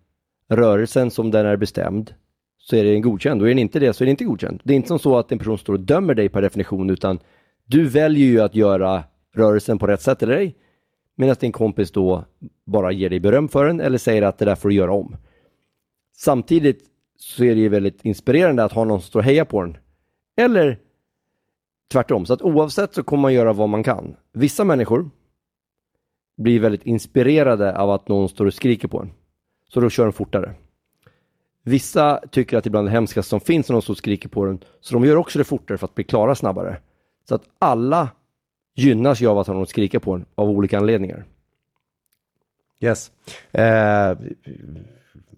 rörelsen 0.49 1.11
som 1.11 1.31
den 1.31 1.47
är 1.47 1.57
bestämd 1.57 2.15
så 2.59 2.77
är 2.77 2.85
den 2.85 3.03
godkänd. 3.03 3.43
Och 3.43 3.47
är 3.47 3.51
den 3.51 3.59
inte 3.59 3.79
det 3.79 3.93
så 3.93 4.05
är 4.05 4.07
den 4.07 4.11
inte 4.11 4.25
godkänd. 4.25 4.61
Det 4.65 4.73
är 4.73 4.77
inte 4.77 4.89
som 4.89 4.99
så 4.99 5.19
att 5.19 5.33
en 5.33 5.39
person 5.39 5.59
står 5.59 5.73
och 5.73 5.81
dömer 5.81 6.15
dig 6.15 6.29
per 6.29 6.43
definition 6.43 6.91
utan 6.91 7.19
du 7.67 7.85
väljer 7.85 8.27
ju 8.27 8.41
att 8.41 8.55
göra 8.55 9.05
rörelsen 9.35 9.79
på 9.79 9.87
rätt 9.87 10.03
sätt 10.03 10.23
eller 10.23 10.37
ej. 10.37 10.57
Medan 11.17 11.37
din 11.41 11.53
kompis 11.53 11.91
då 11.91 12.25
bara 12.67 12.93
ger 12.93 13.11
dig 13.11 13.21
beröm 13.21 13.49
för 13.49 13.67
den 13.67 13.81
eller 13.81 13.99
säger 13.99 14.23
att 14.23 14.39
det 14.39 14.45
där 14.45 14.55
får 14.55 14.69
du 14.69 14.75
göra 14.75 14.93
om. 14.93 15.17
Samtidigt 16.17 16.85
så 17.19 17.45
är 17.45 17.55
det 17.55 17.61
ju 17.61 17.69
väldigt 17.69 18.05
inspirerande 18.05 18.65
att 18.65 18.73
ha 18.73 18.85
någon 18.85 19.01
som 19.01 19.09
står 19.09 19.21
och 19.21 19.25
hejar 19.25 19.45
på 19.45 19.63
den. 19.63 19.77
Eller 20.37 20.79
tvärtom. 21.93 22.27
Så 22.27 22.33
att 22.33 22.43
oavsett 22.43 22.95
så 22.95 23.03
kommer 23.03 23.23
man 23.23 23.35
göra 23.35 23.53
vad 23.53 23.69
man 23.69 23.83
kan. 23.83 24.17
Vissa 24.33 24.65
människor 24.65 25.11
blir 26.37 26.61
väldigt 26.61 26.87
inspirerade 26.87 27.79
av 27.79 27.91
att 27.91 28.09
någon 28.09 28.29
står 28.29 28.47
och 28.47 28.55
skriker 28.55 28.89
på 28.89 29.01
en. 29.01 29.11
Så 29.69 29.81
då 29.81 29.91
kör 29.91 30.05
de 30.05 30.13
fortare. 30.13 30.55
Vissa 31.65 32.21
tycker 32.31 32.59
att 32.59 32.65
det 32.65 32.69
är 32.69 32.71
bland 32.71 32.87
det 32.87 32.93
hemskaste 32.93 33.31
som 33.31 33.41
finns 33.41 33.69
när 33.69 33.73
någon 33.73 33.83
står 33.83 33.95
och 33.95 33.99
skriker 33.99 34.29
på 34.29 34.45
den. 34.45 34.59
Så 34.81 34.95
de 34.95 35.05
gör 35.05 35.17
också 35.17 35.39
det 35.39 35.45
fortare 35.45 35.79
för 35.79 35.87
att 35.87 35.95
bli 35.95 36.05
klara 36.05 36.35
snabbare. 36.35 36.77
Så 37.29 37.35
att 37.35 37.43
alla 37.59 38.09
gynnas 38.75 39.21
ju 39.21 39.27
av 39.27 39.39
att 39.39 39.47
ha 39.47 39.55
någon 39.55 39.67
skrika 39.67 40.01
på 40.01 40.13
en 40.13 40.25
av 40.35 40.51
olika 40.51 40.79
anledningar. 40.79 41.25
Yes. 42.81 43.11
Eh, 43.53 44.17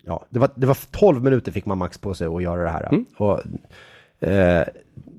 ja, 0.03 0.27
det 0.29 0.39
var, 0.39 0.51
det 0.55 0.67
var 0.67 0.79
12 0.91 1.23
minuter 1.25 1.53
fick 1.53 1.67
man 1.67 1.79
max 1.79 1.99
på 1.99 2.15
sig 2.15 2.27
att 2.27 2.43
göra 2.43 2.63
det 2.63 2.71
här. 2.71 2.89
Mm. 2.93 3.05
Och, 3.17 3.41
eh, 4.29 4.67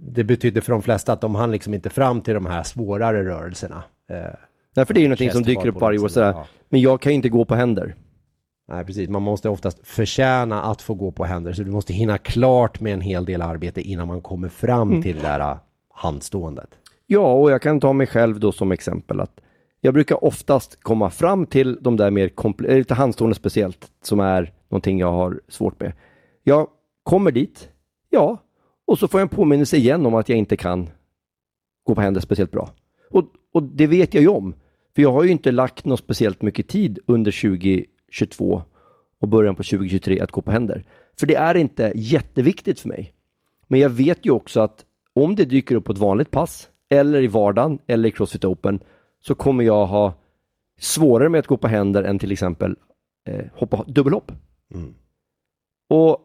det 0.08 0.24
betydde 0.24 0.62
för 0.62 0.72
de 0.72 0.82
flesta 0.82 1.14
att 1.14 1.22
de 1.22 1.36
hann 1.36 1.52
liksom 1.52 1.74
inte 1.74 1.90
fram 1.90 2.22
till 2.22 2.34
de 2.34 2.46
här 2.46 2.64
svårare 2.64 3.26
rörelserna. 3.26 3.84
Eh, 4.10 4.36
Därför 4.76 4.94
det 4.94 5.00
är 5.00 5.02
ju 5.02 5.08
någonting 5.08 5.32
som 5.32 5.44
dyker 5.44 5.68
upp 5.68 5.82
varje 5.82 6.00
år 6.00 6.08
sådär. 6.08 6.32
ja. 6.32 6.46
Men 6.70 6.82
jag 6.82 7.02
kan 7.02 7.12
ju 7.12 7.16
inte 7.16 7.30
gå 7.30 7.46
på 7.46 7.56
händer. 7.56 7.96
Nej, 8.68 8.86
precis. 8.86 9.10
Man 9.10 9.22
måste 9.22 9.50
oftast 9.50 9.88
förtjäna 9.88 10.64
att 10.64 10.82
få 10.82 10.94
gå 10.94 11.12
på 11.12 11.26
händer. 11.26 11.54
Så 11.54 11.64
du 11.64 11.72
måste 11.72 11.94
hinna 11.94 12.18
klart 12.18 12.80
med 12.80 12.94
en 12.94 13.02
hel 13.02 13.26
del 13.26 13.42
arbete 13.42 13.82
innan 13.82 14.08
man 14.08 14.22
kommer 14.22 14.50
fram 14.50 14.90
Mm. 14.90 15.02
till 15.02 15.16
det 15.16 15.22
där 15.22 15.40
uh, 15.52 15.58
handståendet. 15.94 16.70
Ja, 17.08 17.34
och 17.34 17.52
jag 17.52 17.62
kan 17.62 17.80
ta 17.80 17.94
mig 17.94 18.08
själv 18.08 18.40
då 18.40 18.52
som 18.52 18.72
exempel 18.72 19.20
att 19.20 19.40
jag 19.82 19.94
brukar 19.94 20.24
oftast 20.24 20.84
komma 20.84 21.10
fram 21.10 21.46
till 21.46 21.78
de 21.82 21.98
där 21.98 22.12
mer 22.12 22.28
komple- 22.30 22.70
eh, 22.70 22.78
lite 22.78 22.94
handstående 22.94 23.36
speciellt, 23.36 23.92
som 24.04 24.20
är 24.20 24.54
någonting 24.70 25.00
jag 25.00 25.12
har 25.12 25.42
svårt 25.48 25.80
med. 25.80 25.94
Jag 26.44 26.68
kommer 27.04 27.32
dit, 27.32 27.70
ja, 28.10 28.38
och 28.88 29.00
så 29.00 29.08
får 29.08 29.20
jag 29.20 29.26
en 29.26 29.36
påminnelse 29.36 29.78
igen 29.78 30.06
om 30.06 30.16
att 30.16 30.30
jag 30.30 30.38
inte 30.38 30.58
kan 30.58 30.90
gå 31.84 31.96
på 31.96 32.02
händer 32.02 32.22
speciellt 32.22 32.52
bra. 32.52 32.70
Och, 33.12 33.24
och 33.54 33.64
det 33.64 33.88
vet 33.88 34.14
jag 34.14 34.22
ju 34.22 34.28
om, 34.30 34.54
för 34.95 35.01
jag 35.01 35.12
har 35.12 35.23
ju 35.23 35.31
inte 35.31 35.51
lagt 35.51 35.86
något 35.86 35.99
speciellt 35.99 36.41
mycket 36.41 36.67
tid 36.67 36.99
under 37.05 37.31
2022 37.31 38.63
och 39.19 39.27
början 39.27 39.55
på 39.55 39.63
2023 39.63 40.19
att 40.19 40.31
gå 40.31 40.41
på 40.41 40.51
händer. 40.51 40.86
För 41.19 41.27
det 41.27 41.36
är 41.36 41.55
inte 41.55 41.91
jätteviktigt 41.95 42.79
för 42.79 42.89
mig. 42.89 43.13
Men 43.67 43.79
jag 43.79 43.89
vet 43.89 44.25
ju 44.25 44.31
också 44.31 44.60
att 44.60 44.86
om 45.13 45.36
det 45.36 45.45
dyker 45.45 45.75
upp 45.75 45.86
på 45.86 45.91
ett 45.91 45.97
vanligt 45.97 46.31
pass 46.31 46.69
eller 46.89 47.21
i 47.21 47.27
vardagen 47.27 47.79
eller 47.88 48.10
i 48.10 48.12
Crossfit 48.12 48.45
Open 48.45 48.79
så 49.19 49.36
kommer 49.36 49.63
jag 49.63 49.86
ha 49.86 50.13
svårare 50.79 51.29
med 51.29 51.39
att 51.39 51.47
gå 51.47 51.58
på 51.58 51.67
händer 51.67 52.03
än 52.03 52.19
till 52.19 52.31
exempel 52.31 52.75
eh, 53.27 53.45
hoppa 53.53 53.84
dubbelhopp. 53.88 54.31
Mm. 54.73 54.93
Och 55.89 56.21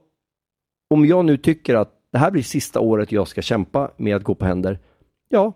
om 0.90 1.06
jag 1.06 1.24
nu 1.24 1.36
tycker 1.36 1.74
att 1.74 1.92
det 2.12 2.18
här 2.18 2.30
blir 2.30 2.42
sista 2.42 2.80
året 2.80 3.12
jag 3.12 3.28
ska 3.28 3.42
kämpa 3.42 3.90
med 3.96 4.16
att 4.16 4.22
gå 4.22 4.34
på 4.34 4.44
händer, 4.44 4.78
ja, 5.28 5.52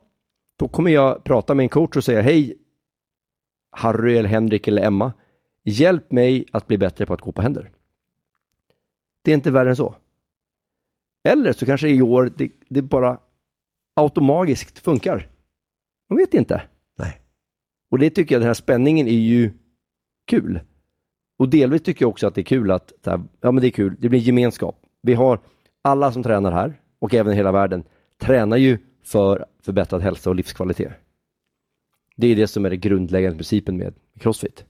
då 0.59 0.69
kommer 0.69 0.91
jag 0.91 1.25
prata 1.25 1.55
med 1.55 1.65
en 1.65 1.69
coach 1.69 1.97
och 1.97 2.05
säga 2.05 2.23
hej 2.23 2.59
Harry 3.77 4.17
eller 4.17 4.29
Henrik 4.29 4.69
eller 4.69 4.83
Emma. 4.83 5.13
Hjälp 5.65 6.13
mig 6.13 6.47
att 6.53 6.67
bli 6.67 6.79
bättre 6.79 7.07
på 7.07 7.15
att 7.15 7.21
gå 7.21 7.33
på 7.33 7.43
händer. 7.43 7.71
Det 9.23 9.31
är 9.31 9.35
inte 9.35 9.51
värre 9.51 9.71
än 9.71 9.77
så. 9.77 9.95
Eller 11.29 11.53
så 11.53 11.67
kanske 11.67 11.89
i 11.89 12.03
år 12.03 12.33
det, 12.37 12.51
det 12.69 12.83
bara 12.83 13.19
automatiskt 13.95 14.79
funkar. 14.79 15.29
Man 16.09 16.17
vet 16.17 16.35
inte. 16.35 16.63
Nej. 16.99 17.21
Och 17.91 17.99
det 17.99 18.11
tycker 18.11 18.35
jag, 18.35 18.43
den 18.43 18.47
här 18.47 18.55
spänningen 18.55 19.09
är 19.09 19.13
ju 19.13 19.53
kul. 20.27 20.61
Och 21.39 21.49
delvis 21.49 21.83
tycker 21.83 22.03
jag 22.03 22.11
också 22.11 22.27
att 22.27 22.35
det 22.35 22.41
är 22.41 22.45
kul 22.45 22.71
att, 22.71 22.93
ja 23.03 23.53
men 23.53 23.57
det 23.57 23.67
är 23.67 23.71
kul, 23.71 23.97
det 23.99 24.09
blir 24.09 24.21
gemenskap. 24.21 24.81
Vi 25.03 25.15
har 25.15 25.41
alla 25.83 26.13
som 26.13 26.23
tränar 26.23 26.53
här 26.53 26.81
och 26.99 27.15
även 27.15 27.33
i 27.33 27.37
hela 27.37 27.53
världen 27.53 27.85
tränar 28.21 28.57
ju 28.57 28.79
för 29.03 29.47
förbättrad 29.63 30.03
hälsa 30.03 30.31
och 30.31 30.37
livskvalitet. 30.37 30.93
Det 32.17 32.27
är 32.27 32.37
det 32.37 32.47
som 32.47 32.65
är 32.65 32.71
den 32.71 32.81
grundläggande 32.81 33.37
principen 33.37 33.77
med 33.77 33.95
Crossfit. 34.19 34.65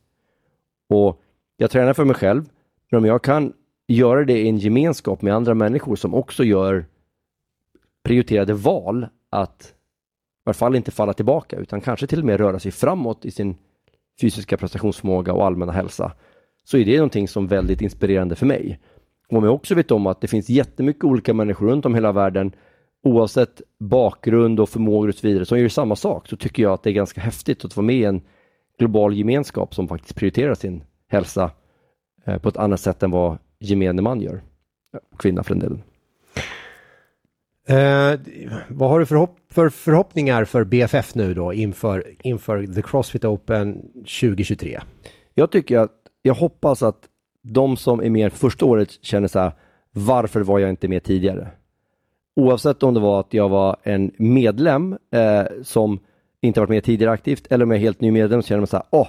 Och 0.89 1.23
jag 1.57 1.71
tränar 1.71 1.93
för 1.93 2.05
mig 2.05 2.17
själv, 2.17 2.45
men 2.91 2.99
om 2.99 3.05
jag 3.05 3.23
kan 3.23 3.53
göra 3.87 4.25
det 4.25 4.41
i 4.41 4.49
en 4.49 4.59
gemenskap 4.59 5.23
med 5.23 5.35
andra 5.35 5.55
människor 5.55 5.97
som 5.97 6.15
också 6.15 6.45
gör 6.45 6.87
prioriterade 8.05 8.55
val 8.55 9.07
att 9.31 9.75
i 10.45 10.47
varje 10.47 10.55
fall 10.55 10.77
inte 10.77 10.91
falla 10.91 11.13
tillbaka 11.13 11.57
utan 11.57 11.81
kanske 11.81 12.07
till 12.07 12.19
och 12.19 12.25
med 12.25 12.41
röra 12.41 12.59
sig 12.59 12.71
framåt 12.71 13.25
i 13.25 13.31
sin 13.31 13.57
fysiska 14.21 14.57
prestationsförmåga 14.57 15.33
och 15.33 15.47
allmänna 15.47 15.73
hälsa, 15.73 16.13
så 16.65 16.77
är 16.77 16.85
det 16.85 16.97
någonting 16.97 17.29
som 17.29 17.45
är 17.45 17.49
väldigt 17.49 17.81
inspirerande 17.81 18.37
för 18.37 18.47
mig. 18.47 18.81
Och 19.29 19.39
om 19.39 19.45
jag 19.45 19.55
också 19.55 19.75
vet 19.75 19.91
om 19.91 20.07
att 20.07 20.21
det 20.21 20.29
finns 20.29 20.49
jättemycket 20.49 21.05
olika 21.05 21.35
människor 21.35 21.67
runt 21.67 21.87
om 21.87 21.95
hela 21.95 22.13
världen, 22.13 22.53
oavsett 23.05 23.63
bakgrund 23.79 24.61
och 24.61 24.69
förmågor 24.69 25.09
och 25.09 25.15
så 25.15 25.27
vidare, 25.27 25.45
som 25.45 25.59
gör 25.59 25.69
samma 25.69 25.97
sak, 25.97 26.29
så 26.29 26.37
tycker 26.37 26.63
jag 26.63 26.73
att 26.73 26.83
det 26.83 26.91
är 26.91 26.95
ganska 26.95 27.21
häftigt 27.21 27.65
att 27.65 27.77
vara 27.77 27.87
med 27.87 27.97
i 27.97 28.05
en 28.05 28.23
global 28.79 29.15
gemenskap 29.15 29.75
som 29.75 29.89
faktiskt 29.89 30.15
prioriterar 30.15 30.55
sin 30.55 30.85
hälsa 31.09 31.51
eh, 32.25 32.39
på 32.39 32.49
ett 32.49 32.57
annat 32.57 32.81
sätt 32.81 33.03
än 33.03 33.11
vad 33.11 33.39
gemene 33.59 34.03
man 34.03 34.21
gör. 34.21 34.43
Kvinna 35.19 35.43
för 35.43 35.55
den 35.55 35.59
delen. 35.59 35.83
Eh, 37.67 38.21
vad 38.69 38.91
har 38.91 39.01
du 39.01 39.07
för, 39.07 39.17
hopp, 39.17 39.39
för 39.51 39.69
förhoppningar 39.69 40.45
för 40.45 40.65
BFF 40.65 41.15
nu 41.15 41.35
då 41.35 41.53
inför, 41.53 42.05
inför 42.23 42.67
The 42.67 42.83
Crossfit 42.83 43.25
Open 43.25 43.83
2023? 43.95 44.81
Jag 45.35 45.51
tycker 45.51 45.79
att, 45.79 45.93
jag 46.23 46.35
hoppas 46.35 46.83
att 46.83 47.09
de 47.43 47.77
som 47.77 48.03
är 48.03 48.11
med 48.11 48.33
första 48.33 48.67
året 48.67 49.05
känner 49.05 49.29
så 49.29 49.39
här, 49.39 49.53
varför 49.91 50.41
var 50.41 50.59
jag 50.59 50.71
inte 50.71 50.89
med 50.89 51.03
tidigare? 51.03 51.51
Oavsett 52.37 52.83
om 52.83 52.95
det 52.95 53.01
var 53.01 53.21
att 53.21 53.35
jag 53.35 53.49
var 53.49 53.77
en 53.83 54.11
medlem 54.19 54.99
eh, 55.13 55.43
som 55.63 55.99
inte 56.41 56.61
varit 56.61 56.71
med 56.71 56.85
tidigare 56.85 57.13
aktivt 57.13 57.47
eller 57.51 57.65
om 57.65 57.71
jag 57.71 57.79
är 57.79 57.83
helt 57.83 58.01
ny 58.01 58.11
medlem 58.11 58.43
så 58.43 58.49
känner 58.49 58.61
man 58.61 58.67
så 58.67 58.77
här, 58.77 58.87
åh, 58.91 59.09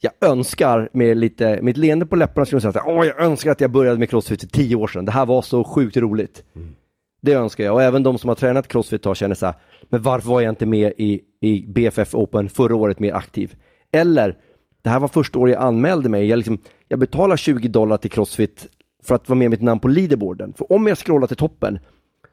jag 0.00 0.12
önskar 0.30 0.88
med 0.92 1.16
lite, 1.16 1.62
med 1.62 1.70
ett 1.70 1.76
leende 1.76 2.06
på 2.06 2.16
läpparna 2.16 2.46
skulle 2.46 2.62
jag 2.62 2.72
säga, 2.72 2.84
åh, 2.86 3.06
jag 3.06 3.20
önskar 3.20 3.50
att 3.50 3.60
jag 3.60 3.70
började 3.70 3.98
med 3.98 4.10
crossfit 4.10 4.40
för 4.40 4.48
tio 4.48 4.76
år 4.76 4.86
sedan. 4.86 5.04
Det 5.04 5.12
här 5.12 5.26
var 5.26 5.42
så 5.42 5.64
sjukt 5.64 5.96
roligt. 5.96 6.44
Mm. 6.56 6.74
Det 7.20 7.32
önskar 7.32 7.64
jag 7.64 7.74
och 7.74 7.82
även 7.82 8.02
de 8.02 8.18
som 8.18 8.28
har 8.28 8.34
tränat 8.34 8.68
crossfit 8.68 9.04
har 9.04 9.14
känner 9.14 9.34
så 9.34 9.46
här, 9.46 9.54
men 9.82 10.02
varför 10.02 10.28
var 10.28 10.40
jag 10.40 10.52
inte 10.52 10.66
med 10.66 10.92
i, 10.96 11.20
i 11.40 11.66
BFF 11.68 12.14
Open 12.14 12.48
förra 12.48 12.76
året 12.76 12.98
mer 12.98 13.12
aktiv? 13.12 13.54
Eller, 13.92 14.36
det 14.82 14.90
här 14.90 15.00
var 15.00 15.08
första 15.08 15.38
året 15.38 15.54
jag 15.54 15.62
anmälde 15.62 16.08
mig. 16.08 16.26
Jag, 16.26 16.36
liksom, 16.36 16.58
jag 16.88 16.98
betalar 16.98 17.36
20 17.36 17.68
dollar 17.68 17.96
till 17.96 18.10
crossfit 18.10 18.66
för 19.04 19.14
att 19.14 19.28
vara 19.28 19.38
med 19.38 19.50
mitt 19.50 19.62
namn 19.62 19.80
på 19.80 19.88
leaderboarden. 19.88 20.52
För 20.52 20.72
om 20.72 20.86
jag 20.86 20.98
scrollar 20.98 21.26
till 21.26 21.36
toppen 21.36 21.78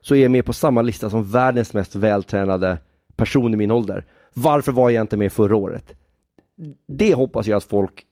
så 0.04 0.16
är 0.16 0.22
jag 0.22 0.32
med 0.32 0.46
på 0.46 0.54
samma 0.54 0.82
lista 0.82 1.10
som 1.10 1.24
världens 1.24 1.74
mest 1.74 1.96
vältränade 1.96 2.78
person 3.16 3.54
i 3.54 3.58
min 3.58 3.72
ålder. 3.72 4.06
Varför 4.34 4.72
var 4.72 4.90
jag 4.90 5.02
inte 5.04 5.18
med 5.18 5.32
förra 5.32 5.56
året? 5.56 5.96
Det 6.88 7.14
hoppas 7.14 7.48
jag 7.48 7.58
att 7.58 7.64
folk 7.64 8.06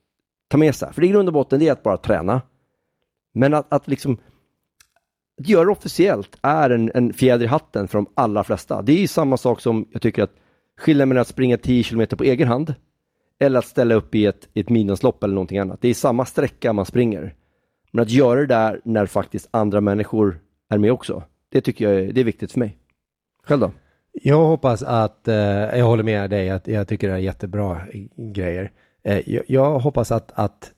tar 0.47 0.58
med 0.58 0.75
sig. 0.75 0.93
För 0.93 1.04
i 1.04 1.08
grund 1.08 1.30
och 1.30 1.34
botten 1.34 1.60
det 1.60 1.67
är 1.67 1.71
att 1.71 1.84
bara 1.84 1.97
träna. 1.97 2.41
Men 3.34 3.54
att, 3.54 3.73
att 3.73 3.88
liksom 3.88 4.17
att 5.41 5.49
göra 5.49 5.65
det 5.65 5.71
officiellt 5.71 6.38
är 6.41 6.69
en, 6.69 6.91
en 6.93 7.13
fjäder 7.13 7.45
i 7.45 7.47
hatten 7.47 7.88
för 7.88 7.97
de 7.97 8.08
allra 8.13 8.43
flesta. 8.43 8.82
Det 8.82 9.04
är 9.04 9.08
samma 9.08 9.38
sak 9.38 9.62
som 9.62 9.88
jag 9.91 10.01
tycker 10.01 10.23
att 10.23 10.36
skillnaden 10.77 11.10
mellan 11.10 11.21
att 11.21 11.27
springa 11.27 11.58
10 11.58 11.84
km 11.84 12.08
på 12.08 12.23
egen 12.23 12.47
hand 12.47 12.75
eller 13.39 13.60
att 13.60 13.65
ställa 13.65 13.95
upp 13.95 14.15
i 14.15 14.25
ett, 14.25 14.49
ett 14.54 14.69
midnattslopp 14.69 15.23
eller 15.23 15.34
någonting 15.34 15.60
annat. 15.60 15.82
Det 15.82 15.89
är 15.89 15.93
samma 15.93 16.25
sträcka 16.25 16.73
man 16.73 16.86
springer. 16.86 17.36
Men 17.91 18.01
att 18.01 18.10
göra 18.10 18.39
det 18.39 18.45
där 18.45 18.82
när 18.84 19.06
faktiskt 19.06 19.49
andra 19.51 19.82
människor 19.82 20.39
är 20.69 20.77
med 20.77 20.91
också, 20.91 21.23
det 21.52 21.62
tycker 21.62 21.90
jag 21.90 22.02
är, 22.02 22.14
det 22.14 22.22
är 22.22 22.26
viktigt 22.26 22.52
för 22.52 22.60
mig. 22.60 22.78
Själv 23.44 23.62
då? 23.62 23.72
Jag 24.14 24.46
hoppas 24.46 24.84
att, 24.84 25.28
eh, 25.28 25.36
jag 25.78 25.86
håller 25.86 26.04
med 26.04 26.30
dig, 26.30 26.50
att 26.50 26.68
jag 26.68 26.88
tycker 26.88 27.08
det 27.08 27.14
är 27.14 27.18
jättebra 27.18 27.82
grejer. 28.18 28.72
Eh, 29.04 29.30
jag, 29.30 29.44
jag, 29.48 29.80
hoppas 29.80 30.12
att, 30.12 30.32
att, 30.36 30.72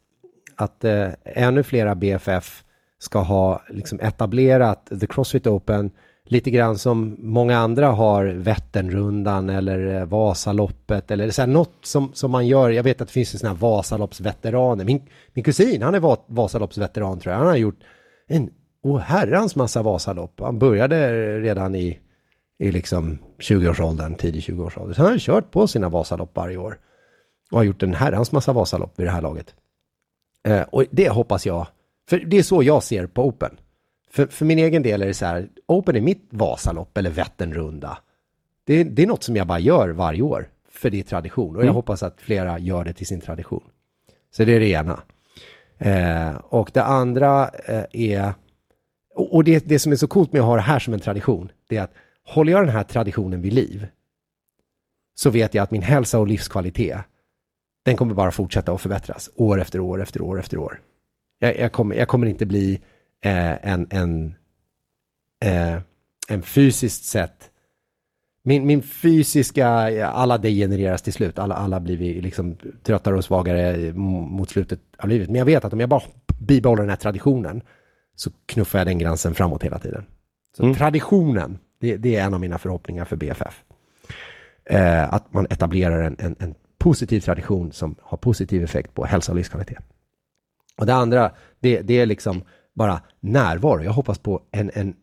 att 0.56 0.84
eh, 0.84 1.08
ännu 1.24 1.64
flera 1.64 1.96
BFF 1.96 2.64
ska 3.00 3.20
ha 3.20 3.62
liksom 3.70 4.00
etablerat 4.00 4.92
The 5.00 5.08
Crossfit 5.08 5.48
Open 5.48 5.92
lite 6.26 6.52
grann 6.52 6.78
som 6.78 7.16
många 7.20 7.58
andra 7.58 7.88
har 7.88 8.26
Vätternrundan 8.26 9.50
eller 9.50 9.96
eh, 9.96 10.06
Vasaloppet 10.06 11.12
eller 11.12 11.30
så 11.30 11.42
här, 11.42 11.48
något 11.48 11.74
som, 11.82 12.14
som 12.14 12.32
man 12.32 12.48
gör. 12.48 12.70
Jag 12.70 12.84
vet 12.84 13.02
att 13.02 13.08
det 13.08 13.14
finns 13.14 13.40
sådana 13.40 13.56
här 13.56 13.62
Vasaloppsveteraner. 13.62 14.86
Min, 14.86 15.02
min 15.34 15.44
kusin, 15.44 15.82
han 15.82 15.96
är 15.96 16.34
Vasaloppsveteran 16.34 17.20
tror 17.20 17.32
jag. 17.32 17.40
Han 17.40 17.48
har 17.48 17.56
gjort 17.56 17.80
en 18.28 18.50
oh, 18.84 19.00
herrans 19.00 19.56
massa 19.56 19.82
Vasalopp. 19.82 20.40
Han 20.40 20.60
började 20.60 21.40
redan 21.40 21.76
i, 21.76 22.00
i 22.60 22.72
liksom 22.72 23.18
20-årsåldern, 23.40 24.16
tidig 24.16 24.42
20-årsålder. 24.42 24.94
Så 24.94 25.02
han 25.02 25.12
har 25.12 25.20
kört 25.20 25.52
på 25.52 25.68
sina 25.68 25.90
Vasalopp 25.90 26.36
varje 26.36 26.58
år. 26.58 26.80
Och 27.52 27.58
har 27.58 27.64
gjort 27.64 27.84
en 27.84 27.94
herrans 27.94 28.32
massa 28.32 28.54
Vasalopp 28.54 29.00
vid 29.00 29.08
det 29.08 29.12
här 29.12 29.22
laget. 29.22 29.56
Eh, 30.48 30.62
och 30.62 30.86
det 30.92 31.10
hoppas 31.10 31.46
jag 31.46 31.68
för 32.10 32.20
det 32.20 32.38
är 32.38 32.44
så 32.44 32.64
jag 32.64 32.84
ser 32.84 33.08
på 33.08 33.28
Open. 33.28 33.58
För, 34.12 34.28
för 34.28 34.46
min 34.46 34.60
egen 34.60 34.84
del 34.84 35.02
är 35.02 35.08
det 35.08 35.14
så 35.14 35.26
här, 35.26 35.48
Open 35.66 35.96
är 35.96 36.02
mitt 36.02 36.28
Vasalopp 36.30 36.98
eller 36.98 37.10
Vätternrunda. 37.10 37.98
Det, 38.64 38.84
det 38.84 39.04
är 39.04 39.08
något 39.08 39.24
som 39.24 39.36
jag 39.36 39.48
bara 39.48 39.60
gör 39.60 39.90
varje 39.90 40.22
år, 40.22 40.50
för 40.72 40.90
det 40.90 41.00
är 41.00 41.04
tradition. 41.04 41.56
Och 41.56 41.62
jag 41.62 41.64
mm. 41.64 41.76
hoppas 41.76 42.04
att 42.04 42.22
flera 42.22 42.60
gör 42.60 42.84
det 42.84 42.94
till 42.94 43.08
sin 43.08 43.22
tradition. 43.22 43.64
Så 44.32 44.44
det 44.44 44.56
är 44.56 44.60
det 44.60 44.70
ena. 44.70 45.00
Eh, 45.78 46.36
och 46.36 46.72
det 46.74 46.84
andra 46.84 47.50
eh, 47.66 47.84
är, 47.92 48.34
och 49.16 49.44
det, 49.44 49.66
det 49.68 49.80
som 49.80 49.92
är 49.92 49.96
så 49.96 50.08
coolt 50.08 50.34
med 50.34 50.42
att 50.42 50.48
ha 50.48 50.56
det 50.56 50.62
här 50.62 50.80
som 50.80 50.94
en 50.94 51.00
tradition, 51.00 51.52
det 51.68 51.78
är 51.78 51.82
att 51.82 51.94
håller 52.24 52.52
jag 52.52 52.62
den 52.62 52.76
här 52.76 52.84
traditionen 52.84 53.42
vid 53.42 53.54
liv, 53.54 53.88
så 55.16 55.30
vet 55.30 55.54
jag 55.54 55.64
att 55.64 55.72
min 55.72 55.82
hälsa 55.82 56.20
och 56.20 56.28
livskvalitet, 56.28 56.98
den 57.86 57.98
kommer 57.98 58.14
bara 58.14 58.32
fortsätta 58.32 58.72
att 58.72 58.82
förbättras 58.82 59.30
år 59.36 59.62
efter 59.62 59.80
år 59.80 60.02
efter 60.02 60.22
år 60.22 60.40
efter 60.40 60.58
år. 60.58 60.82
Jag, 61.40 61.60
jag, 61.60 61.72
kommer, 61.72 61.96
jag 61.96 62.08
kommer 62.08 62.28
inte 62.28 62.46
bli 62.46 62.82
eh, 63.22 63.72
en, 63.72 63.88
en, 63.90 64.36
eh, 65.46 65.80
en 66.30 66.42
fysiskt 66.42 67.06
sett 67.06 67.50
min, 68.44 68.66
min 68.66 68.82
fysiska, 68.82 69.68
alla 70.08 70.38
degenereras 70.38 71.02
till 71.02 71.14
slut. 71.14 71.40
Alla, 71.40 71.56
alla 71.56 71.80
blir 71.80 71.98
vi 71.98 72.22
liksom 72.22 72.56
tröttare 72.84 73.16
och 73.16 73.24
svagare 73.24 73.94
mot 73.94 74.50
slutet 74.50 74.80
av 74.98 75.10
livet. 75.10 75.30
Men 75.30 75.36
jag 75.36 75.46
vet 75.46 75.66
att 75.66 75.74
om 75.74 75.80
jag 75.80 75.90
bara 75.90 76.02
bibehåller 76.40 76.82
den 76.82 76.90
här 76.90 76.98
traditionen 76.98 77.62
så 78.16 78.32
knuffar 78.46 78.80
jag 78.80 78.88
den 78.88 78.98
gränsen 78.98 79.36
framåt 79.36 79.64
hela 79.64 79.80
tiden. 79.80 80.06
Så 80.58 80.64
mm. 80.64 80.76
traditionen, 80.76 81.60
det, 81.80 81.98
det, 81.98 82.16
är 82.16 82.26
en 82.26 82.34
av 82.34 82.40
mina 82.40 82.58
förhoppningar 82.58 83.06
för 83.06 83.16
BFF. 83.16 83.64
Eh, 84.66 85.14
att 85.14 85.34
man 85.34 85.48
etablerar 85.50 86.04
en, 86.04 86.16
en, 86.20 86.36
en, 86.40 86.56
positiv 86.78 87.20
tradition 87.20 87.72
som 87.72 87.96
har 88.02 88.18
positiv 88.18 88.64
effekt 88.64 88.94
på 88.94 89.06
hälsa 89.06 89.32
och 89.32 89.36
livskvalitet. 89.36 89.84
Och 90.78 90.86
det 90.86 90.94
andra, 90.94 91.32
det, 91.60 91.82
det 91.82 91.94
är 92.00 92.06
liksom 92.06 92.44
bara 92.74 93.02
närvaro. 93.20 93.84
Jag 93.84 93.92
hoppas 93.92 94.20
på 94.20 94.42
en, 94.52 94.72
en 94.74 94.96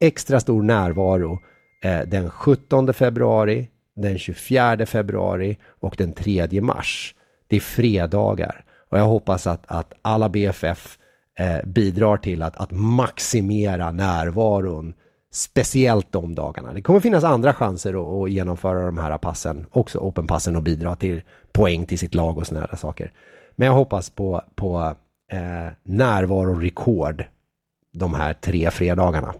extra 0.00 0.40
stor 0.40 0.62
närvaro 0.62 1.38
eh, 1.82 2.00
den 2.00 2.30
17 2.30 2.94
februari, 2.94 3.68
den 3.96 4.18
24 4.18 4.86
februari 4.86 5.58
och 5.80 5.94
den 5.98 6.12
3 6.12 6.60
mars. 6.60 7.14
Det 7.46 7.56
är 7.56 7.60
fredagar 7.60 8.64
och 8.90 8.98
jag 8.98 9.04
hoppas 9.04 9.46
att, 9.46 9.62
att 9.66 9.92
alla 10.02 10.28
BFF 10.28 10.98
eh, 11.38 11.66
bidrar 11.66 12.16
till 12.16 12.42
att, 12.42 12.56
att 12.56 12.70
maximera 12.70 13.92
närvaron, 13.92 14.94
speciellt 15.32 16.12
de 16.12 16.34
dagarna. 16.34 16.72
Det 16.72 16.82
kommer 16.82 17.00
finnas 17.00 17.24
andra 17.24 17.54
chanser 17.54 17.94
att, 17.94 18.22
att 18.22 18.30
genomföra 18.30 18.86
de 18.86 18.98
här 18.98 19.18
passen, 19.18 19.66
också 19.70 19.98
open-passen 19.98 20.56
och 20.56 20.62
bidra 20.62 20.96
till 20.96 21.22
poäng 21.52 21.86
till 21.86 21.98
sitt 21.98 22.14
lag 22.14 22.38
och 22.38 22.46
sådana 22.46 22.66
här 22.70 22.76
saker. 22.76 23.12
Men 23.56 23.66
jag 23.66 23.74
hoppas 23.74 24.10
på, 24.10 24.42
på 24.54 24.94
eh, 25.32 25.72
närvarorekord 25.82 27.24
de 27.92 28.14
här 28.14 28.32
tre 28.32 28.70
fredagarna. 28.70 29.34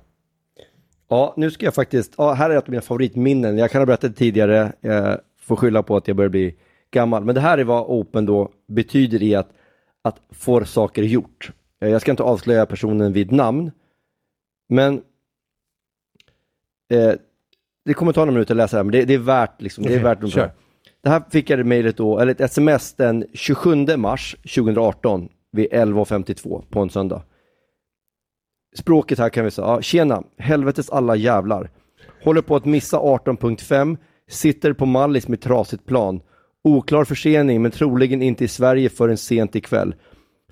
Ja, 1.09 1.35
nu 1.37 1.51
ska 1.51 1.65
jag 1.65 1.75
faktiskt, 1.75 2.15
ja, 2.19 2.33
här 2.33 2.51
är 2.51 2.57
ett 2.57 2.65
av 2.65 2.71
mina 2.71 2.83
favoritminnen. 2.83 3.59
Jag 3.59 3.71
kan 3.71 3.81
ha 3.81 3.87
berättat 3.87 4.17
tidigare, 4.17 4.73
eh, 4.81 5.15
får 5.41 5.57
skylla 5.57 5.83
på 5.83 5.97
att 5.97 6.09
jag 6.09 6.17
börjar 6.17 6.29
bli 6.31 6.57
gammal. 6.91 7.25
Men 7.25 7.35
det 7.35 7.41
här 7.41 7.59
är 7.59 7.65
vad 7.65 7.83
Open 7.83 8.27
då 8.27 8.51
betyder 8.69 9.23
i 9.23 9.35
att, 9.35 9.49
att 10.03 10.17
få 10.31 10.65
saker 10.65 11.03
gjort. 11.03 11.53
Eh, 11.83 11.89
jag 11.89 12.01
ska 12.01 12.11
inte 12.11 12.23
avslöja 12.23 12.67
personen 12.67 13.13
vid 13.13 13.33
namn, 13.33 13.71
men 14.69 15.03
eh, 16.93 17.13
det 17.85 17.95
kommer 17.95 18.13
ta 18.13 18.21
några 18.21 18.33
minuter 18.33 18.55
att 18.55 18.57
läsa 18.57 18.77
det 18.77 18.79
här, 18.79 18.85
men 18.85 18.93
det, 18.93 19.05
det 19.05 19.15
är 19.15 19.19
värt 19.19 19.63
liksom, 19.63 19.85
okay, 19.85 19.95
det 19.95 20.01
är 20.01 20.05
värt 20.05 20.33
sure. 20.33 20.51
Det 21.03 21.09
här 21.09 21.23
fick 21.31 21.51
jag 21.51 21.67
mejlet 21.67 21.97
då, 21.97 22.19
eller 22.19 22.33
ett 22.33 22.41
sms 22.41 22.95
den 22.95 23.27
27 23.33 23.97
mars 23.97 24.37
2018 24.43 25.29
vid 25.53 25.73
11.52 25.73 26.65
på 26.71 26.81
en 26.81 26.91
söndag. 26.91 27.23
Språket 28.77 29.19
här 29.19 29.29
kan 29.29 29.45
vi 29.45 29.51
säga, 29.51 29.67
ja, 29.67 29.83
tjena, 29.83 30.23
helvetes 30.39 30.91
alla 30.91 31.17
jävlar. 31.17 31.71
Håller 32.23 32.43
på 32.43 32.57
att 32.57 32.65
missa 32.65 32.99
18.5, 32.99 33.97
sitter 34.29 34.73
på 34.73 34.87
Mallis 34.87 35.29
med 35.29 35.41
trasigt 35.41 35.87
plan. 35.87 36.21
Oklar 36.65 37.05
försening 37.05 37.63
men 37.63 37.71
troligen 37.71 38.23
inte 38.23 38.45
i 38.45 38.49
Sverige 38.49 38.89
förrän 38.89 39.17
sent 39.17 39.57
ikväll. 39.57 39.95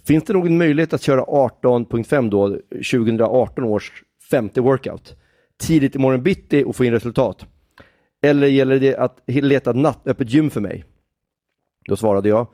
Finns 0.06 0.24
det 0.24 0.32
någon 0.32 0.58
möjlighet 0.58 0.92
att 0.92 1.02
köra 1.02 1.24
18.5 1.24 2.30
då, 2.30 2.48
2018 2.48 3.64
års 3.64 3.92
femte 4.30 4.60
workout? 4.60 5.16
Tidigt 5.58 5.96
i 5.96 5.98
morgon 5.98 6.22
bitti 6.22 6.64
och 6.64 6.76
få 6.76 6.84
in 6.84 6.92
resultat? 6.92 7.46
Eller 8.22 8.46
gäller 8.46 8.80
det 8.80 8.96
att 8.96 9.22
leta 9.26 9.72
nattöppet 9.72 10.30
gym 10.30 10.50
för 10.50 10.60
mig? 10.60 10.84
Då 11.88 11.96
svarade 11.96 12.28
jag, 12.28 12.46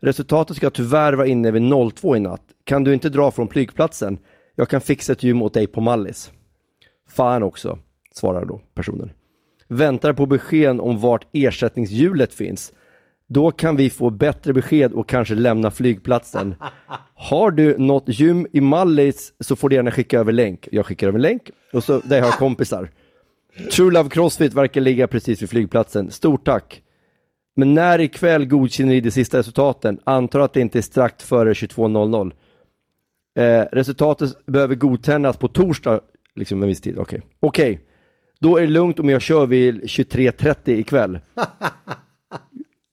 resultatet 0.00 0.56
ska 0.56 0.70
tyvärr 0.70 1.12
vara 1.12 1.26
inne 1.26 1.50
vid 1.50 1.62
02 1.94 2.16
i 2.16 2.20
natt. 2.20 2.42
Kan 2.64 2.84
du 2.84 2.94
inte 2.94 3.08
dra 3.08 3.30
från 3.30 3.48
flygplatsen? 3.48 4.18
Jag 4.54 4.68
kan 4.68 4.80
fixa 4.80 5.12
ett 5.12 5.22
gym 5.22 5.42
åt 5.42 5.54
dig 5.54 5.66
på 5.66 5.80
Mallis. 5.80 6.32
Fan 7.08 7.42
också, 7.42 7.78
svarar 8.12 8.44
då 8.44 8.60
personen. 8.74 9.12
Väntar 9.68 10.12
på 10.12 10.26
besked 10.26 10.80
om 10.80 11.00
vart 11.00 11.26
ersättningshjulet 11.32 12.34
finns. 12.34 12.72
Då 13.34 13.50
kan 13.50 13.76
vi 13.76 13.90
få 13.90 14.10
bättre 14.10 14.52
besked 14.52 14.92
och 14.92 15.08
kanske 15.08 15.34
lämna 15.34 15.70
flygplatsen. 15.70 16.54
Har 17.14 17.50
du 17.50 17.78
något 17.78 18.04
gym 18.06 18.46
i 18.52 18.60
Mallis 18.60 19.32
så 19.40 19.56
får 19.56 19.68
du 19.68 19.76
gärna 19.76 19.90
skicka 19.90 20.18
över 20.18 20.32
länk. 20.32 20.68
Jag 20.72 20.86
skickar 20.86 21.08
över 21.08 21.18
länk 21.18 21.50
och 21.72 21.84
så 21.84 22.00
där 22.00 22.16
jag 22.16 22.24
har 22.24 22.32
kompisar. 22.32 22.90
True 23.72 23.92
Love 23.92 24.10
Crossfit 24.10 24.54
verkar 24.54 24.80
ligga 24.80 25.06
precis 25.06 25.42
vid 25.42 25.50
flygplatsen. 25.50 26.10
Stort 26.10 26.44
tack! 26.44 26.82
Men 27.56 27.74
när 27.74 28.00
ikväll 28.00 28.46
godkänner 28.46 28.92
ni 28.92 29.00
de 29.00 29.10
sista 29.10 29.38
resultaten? 29.38 30.00
Antar 30.04 30.40
att 30.40 30.52
det 30.52 30.60
inte 30.60 30.78
är 30.78 30.82
strax 30.82 31.24
före 31.24 31.52
22.00. 31.52 32.32
Eh, 33.38 33.66
resultatet 33.72 34.46
behöver 34.46 34.74
godkännas 34.74 35.36
på 35.36 35.48
torsdag, 35.48 36.00
liksom 36.34 36.62
en 36.62 36.68
viss 36.68 36.80
tid. 36.80 36.98
Okej, 36.98 37.18
okay. 37.18 37.28
okej. 37.40 37.72
Okay. 37.72 37.84
Då 38.40 38.56
är 38.56 38.60
det 38.62 38.68
lugnt 38.68 38.98
om 38.98 39.08
jag 39.08 39.22
kör 39.22 39.46
vid 39.46 39.82
23.30 39.82 40.70
ikväll. 40.70 41.18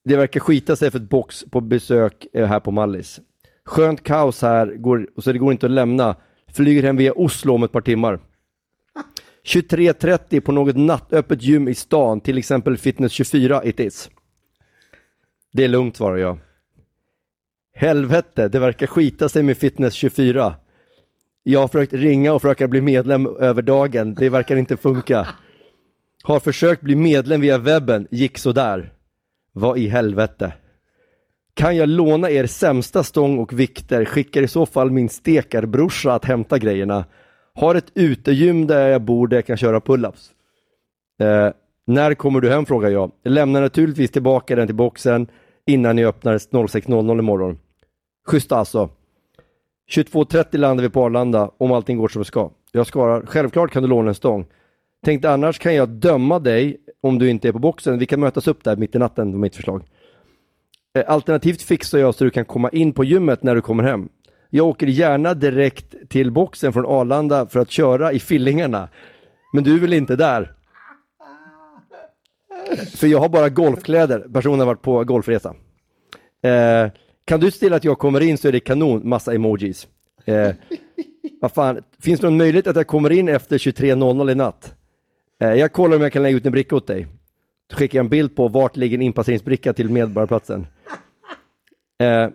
Det 0.04 0.16
verkar 0.16 0.40
skita 0.40 0.76
sig 0.76 0.92
för 0.92 1.00
ett 1.00 1.10
box 1.10 1.46
på 1.52 1.62
besök 1.62 2.28
eh, 2.34 2.48
här 2.48 2.60
på 2.60 2.72
Mallis. 2.72 3.20
Skönt 3.66 4.04
kaos 4.04 4.42
här, 4.42 4.68
går, 4.68 5.08
så 5.18 5.32
det 5.32 5.40
går 5.40 5.52
inte 5.52 5.66
att 5.66 5.72
lämna. 5.72 6.16
Flyger 6.48 6.84
hem 6.84 6.98
via 6.98 7.14
Oslo 7.14 7.54
om 7.54 7.64
ett 7.64 7.72
par 7.72 7.82
timmar. 7.82 8.20
23.30 9.44 10.40
på 10.40 10.52
något 10.52 10.76
nattöppet 10.76 11.44
gym 11.44 11.68
i 11.68 11.76
stan, 11.76 12.22
till 12.22 12.38
exempel 12.38 12.78
Fitness 12.78 13.12
24 13.12 13.66
it 13.66 13.80
is. 13.80 14.10
Det 15.54 15.64
är 15.64 15.68
lugnt 15.68 15.98
svarar 15.98 16.18
jag. 16.18 16.38
Helvete, 17.74 18.48
det 18.48 18.60
verkar 18.60 18.88
skita 18.88 19.30
sig 19.30 19.44
med 19.44 19.58
Fitness 19.58 19.94
24. 19.94 20.56
Jag 21.44 21.60
har 21.60 21.68
försökt 21.68 21.94
ringa 21.94 22.34
och 22.34 22.42
försöka 22.42 22.68
bli 22.68 22.82
medlem 22.82 23.28
över 23.28 23.62
dagen, 23.62 24.16
det 24.16 24.30
verkar 24.30 24.56
inte 24.56 24.78
funka. 24.78 25.28
Har 26.24 26.40
försökt 26.40 26.82
bli 26.82 26.96
medlem 26.96 27.42
via 27.42 27.58
webben, 27.58 28.08
gick 28.12 28.38
sådär. 28.38 28.94
Vad 29.54 29.78
i 29.78 29.88
helvete? 29.88 30.54
Kan 31.54 31.76
jag 31.76 31.90
låna 31.90 32.30
er 32.30 32.46
sämsta 32.46 33.04
stång 33.04 33.40
och 33.40 33.60
vikter, 33.60 34.06
skickar 34.06 34.42
i 34.42 34.48
så 34.48 34.66
fall 34.66 34.92
min 34.92 35.10
stekarbrorsa 35.10 36.14
att 36.14 36.26
hämta 36.26 36.58
grejerna. 36.58 37.06
Har 37.54 37.76
ett 37.76 37.92
utegym 37.96 38.68
där 38.68 38.88
jag 38.88 39.02
bor 39.02 39.28
där 39.28 39.38
jag 39.38 39.46
kan 39.46 39.58
köra 39.58 39.80
pull-ups. 39.80 40.32
Eh, 41.22 41.54
när 41.88 42.14
kommer 42.14 42.42
du 42.42 42.50
hem 42.50 42.66
frågar 42.66 42.90
jag. 42.90 43.12
jag. 43.24 43.34
Lämnar 43.34 43.62
naturligtvis 43.62 44.12
tillbaka 44.12 44.56
den 44.56 44.68
till 44.68 44.76
boxen 44.76 45.28
innan 45.68 45.96
ni 45.96 46.06
öppnar 46.06 46.38
06.00 46.38 47.20
imorgon. 47.20 47.60
Schysst 48.28 48.52
alltså. 48.52 48.90
22.30 49.92 50.58
landar 50.58 50.84
vi 50.84 50.90
på 50.90 51.04
Arlanda 51.04 51.52
om 51.58 51.72
allting 51.72 51.98
går 51.98 52.08
som 52.08 52.22
det 52.22 52.26
ska. 52.26 52.52
Jag 52.72 52.88
svarar, 52.88 53.26
självklart 53.26 53.72
kan 53.72 53.84
du 53.84 53.90
låna 53.90 54.10
en 54.10 54.16
stång. 54.16 54.46
Tänkte 55.06 55.32
annars 55.32 55.60
kan 55.60 55.76
jag 55.76 55.90
döma 55.90 56.40
dig 56.40 56.78
om 57.02 57.20
du 57.20 57.30
inte 57.30 57.48
är 57.48 57.52
på 57.52 57.60
boxen. 57.60 58.00
Vi 58.00 58.06
kan 58.06 58.20
mötas 58.20 58.48
upp 58.48 58.64
där 58.64 58.76
mitt 58.76 58.96
i 58.96 59.00
natten, 59.00 59.32
var 59.32 59.40
mitt 59.40 59.56
förslag. 59.56 59.84
Eh, 60.98 61.04
alternativt 61.08 61.62
fixar 61.62 62.00
jag 62.00 62.16
så 62.16 62.24
du 62.24 62.30
kan 62.30 62.46
komma 62.46 62.70
in 62.70 62.94
på 62.94 63.04
gymmet 63.04 63.44
när 63.44 63.56
du 63.56 63.62
kommer 63.62 63.84
hem. 63.84 64.10
Jag 64.50 64.68
åker 64.68 64.88
gärna 64.88 65.34
direkt 65.34 66.10
till 66.10 66.32
boxen 66.32 66.74
från 66.74 66.86
Arlanda 66.86 67.48
för 67.48 67.60
att 67.60 67.72
köra 67.72 68.12
i 68.12 68.20
fillingarna. 68.20 68.90
Men 69.54 69.64
du 69.64 69.76
är 69.76 69.80
väl 69.80 69.94
inte 69.94 70.16
där? 70.16 70.54
För 72.96 73.08
jag 73.08 73.20
har 73.20 73.30
bara 73.30 73.50
golfkläder. 73.50 74.20
Personen 74.34 74.60
har 74.60 74.66
varit 74.66 74.82
på 74.82 75.04
golfresa. 75.04 75.56
Eh, 76.44 76.92
kan 77.26 77.40
du 77.40 77.52
se 77.52 77.60
till 77.60 77.74
att 77.74 77.84
jag 77.84 78.00
kommer 78.00 78.22
in 78.22 78.38
så 78.38 78.48
är 78.48 78.52
det 78.52 78.60
kanon, 78.60 79.10
massa 79.10 79.34
emojis. 79.34 79.88
Eh, 80.26 80.52
vad 81.42 81.52
fan, 81.52 81.84
finns 82.00 82.20
det 82.20 82.28
någon 82.28 82.38
möjlighet 82.38 82.68
att 82.68 82.76
jag 82.76 82.88
kommer 82.88 83.10
in 83.10 83.30
efter 83.30 83.58
23.00 83.58 84.32
i 84.32 84.36
natt? 84.36 84.76
Eh, 85.42 85.54
jag 85.54 85.74
kollar 85.74 85.96
om 85.96 86.02
jag 86.02 86.14
kan 86.14 86.24
lägga 86.24 86.38
ut 86.38 86.46
en 86.46 86.52
bricka 86.52 86.76
åt 86.76 86.88
dig. 86.88 87.08
Då 87.70 87.76
skickar 87.76 88.00
jag 88.00 88.04
en 88.04 88.10
bild 88.10 88.36
på 88.36 88.48
vart 88.48 88.78
ligger 88.78 88.98
en 88.98 89.02
inpasseringsbricka 89.02 89.74
till 89.74 89.90
Medborgarplatsen. 89.90 90.68
Eh, 92.02 92.30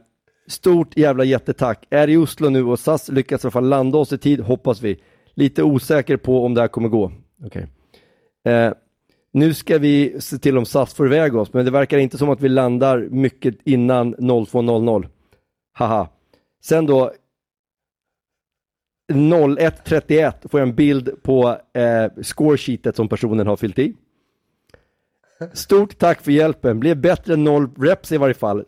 stort 0.48 0.96
jävla 0.96 1.24
jättetack. 1.24 1.86
Är 1.90 2.08
i 2.08 2.16
Oslo 2.16 2.48
nu 2.48 2.64
och 2.64 2.78
SAS 2.78 3.08
lyckas 3.08 3.44
i 3.44 3.46
alla 3.46 3.50
fall 3.50 3.68
landa 3.68 3.98
oss 3.98 4.12
i 4.12 4.18
tid, 4.18 4.40
hoppas 4.40 4.82
vi. 4.82 5.00
Lite 5.34 5.62
osäker 5.62 6.16
på 6.16 6.44
om 6.44 6.54
det 6.54 6.60
här 6.60 6.68
kommer 6.68 6.88
gå. 6.88 7.12
Okay. 7.44 7.66
Eh, 8.44 8.72
nu 9.32 9.54
ska 9.54 9.78
vi 9.78 10.20
se 10.20 10.38
till 10.38 10.58
om 10.58 10.66
SAS 10.66 10.94
får 10.94 11.06
iväg 11.06 11.36
oss, 11.36 11.52
men 11.52 11.64
det 11.64 11.70
verkar 11.70 11.98
inte 11.98 12.18
som 12.18 12.30
att 12.30 12.40
vi 12.40 12.48
landar 12.48 12.98
mycket 13.10 13.54
innan 13.64 14.14
02.00. 14.16 15.08
Haha. 15.72 16.08
Sen 16.62 16.86
då 16.86 17.12
01.31 19.12 20.48
får 20.48 20.60
jag 20.60 20.68
en 20.68 20.74
bild 20.74 21.22
på 21.22 21.60
eh, 21.72 22.22
scoresheetet 22.22 22.96
som 22.96 23.08
personen 23.08 23.46
har 23.46 23.56
fyllt 23.56 23.78
i. 23.78 23.94
Stort 25.52 25.98
tack 25.98 26.22
för 26.22 26.32
hjälpen, 26.32 26.80
blev 26.80 26.96
bättre 26.96 27.34
än 27.34 27.44
noll 27.44 27.70
reps 27.78 28.12
i 28.12 28.16
varje 28.16 28.34
fall. 28.34 28.64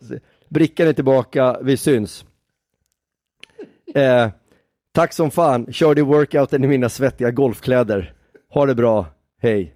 Brickan 0.49 0.87
är 0.87 0.93
tillbaka, 0.93 1.59
vi 1.61 1.77
syns. 1.77 2.25
Eh, 3.95 4.29
tack 4.91 5.13
som 5.13 5.31
fan, 5.31 5.73
körde 5.73 6.01
workouten 6.01 6.63
i 6.63 6.67
mina 6.67 6.89
svettiga 6.89 7.31
golfkläder. 7.31 8.13
Ha 8.49 8.65
det 8.65 8.75
bra, 8.75 9.05
hej. 9.41 9.75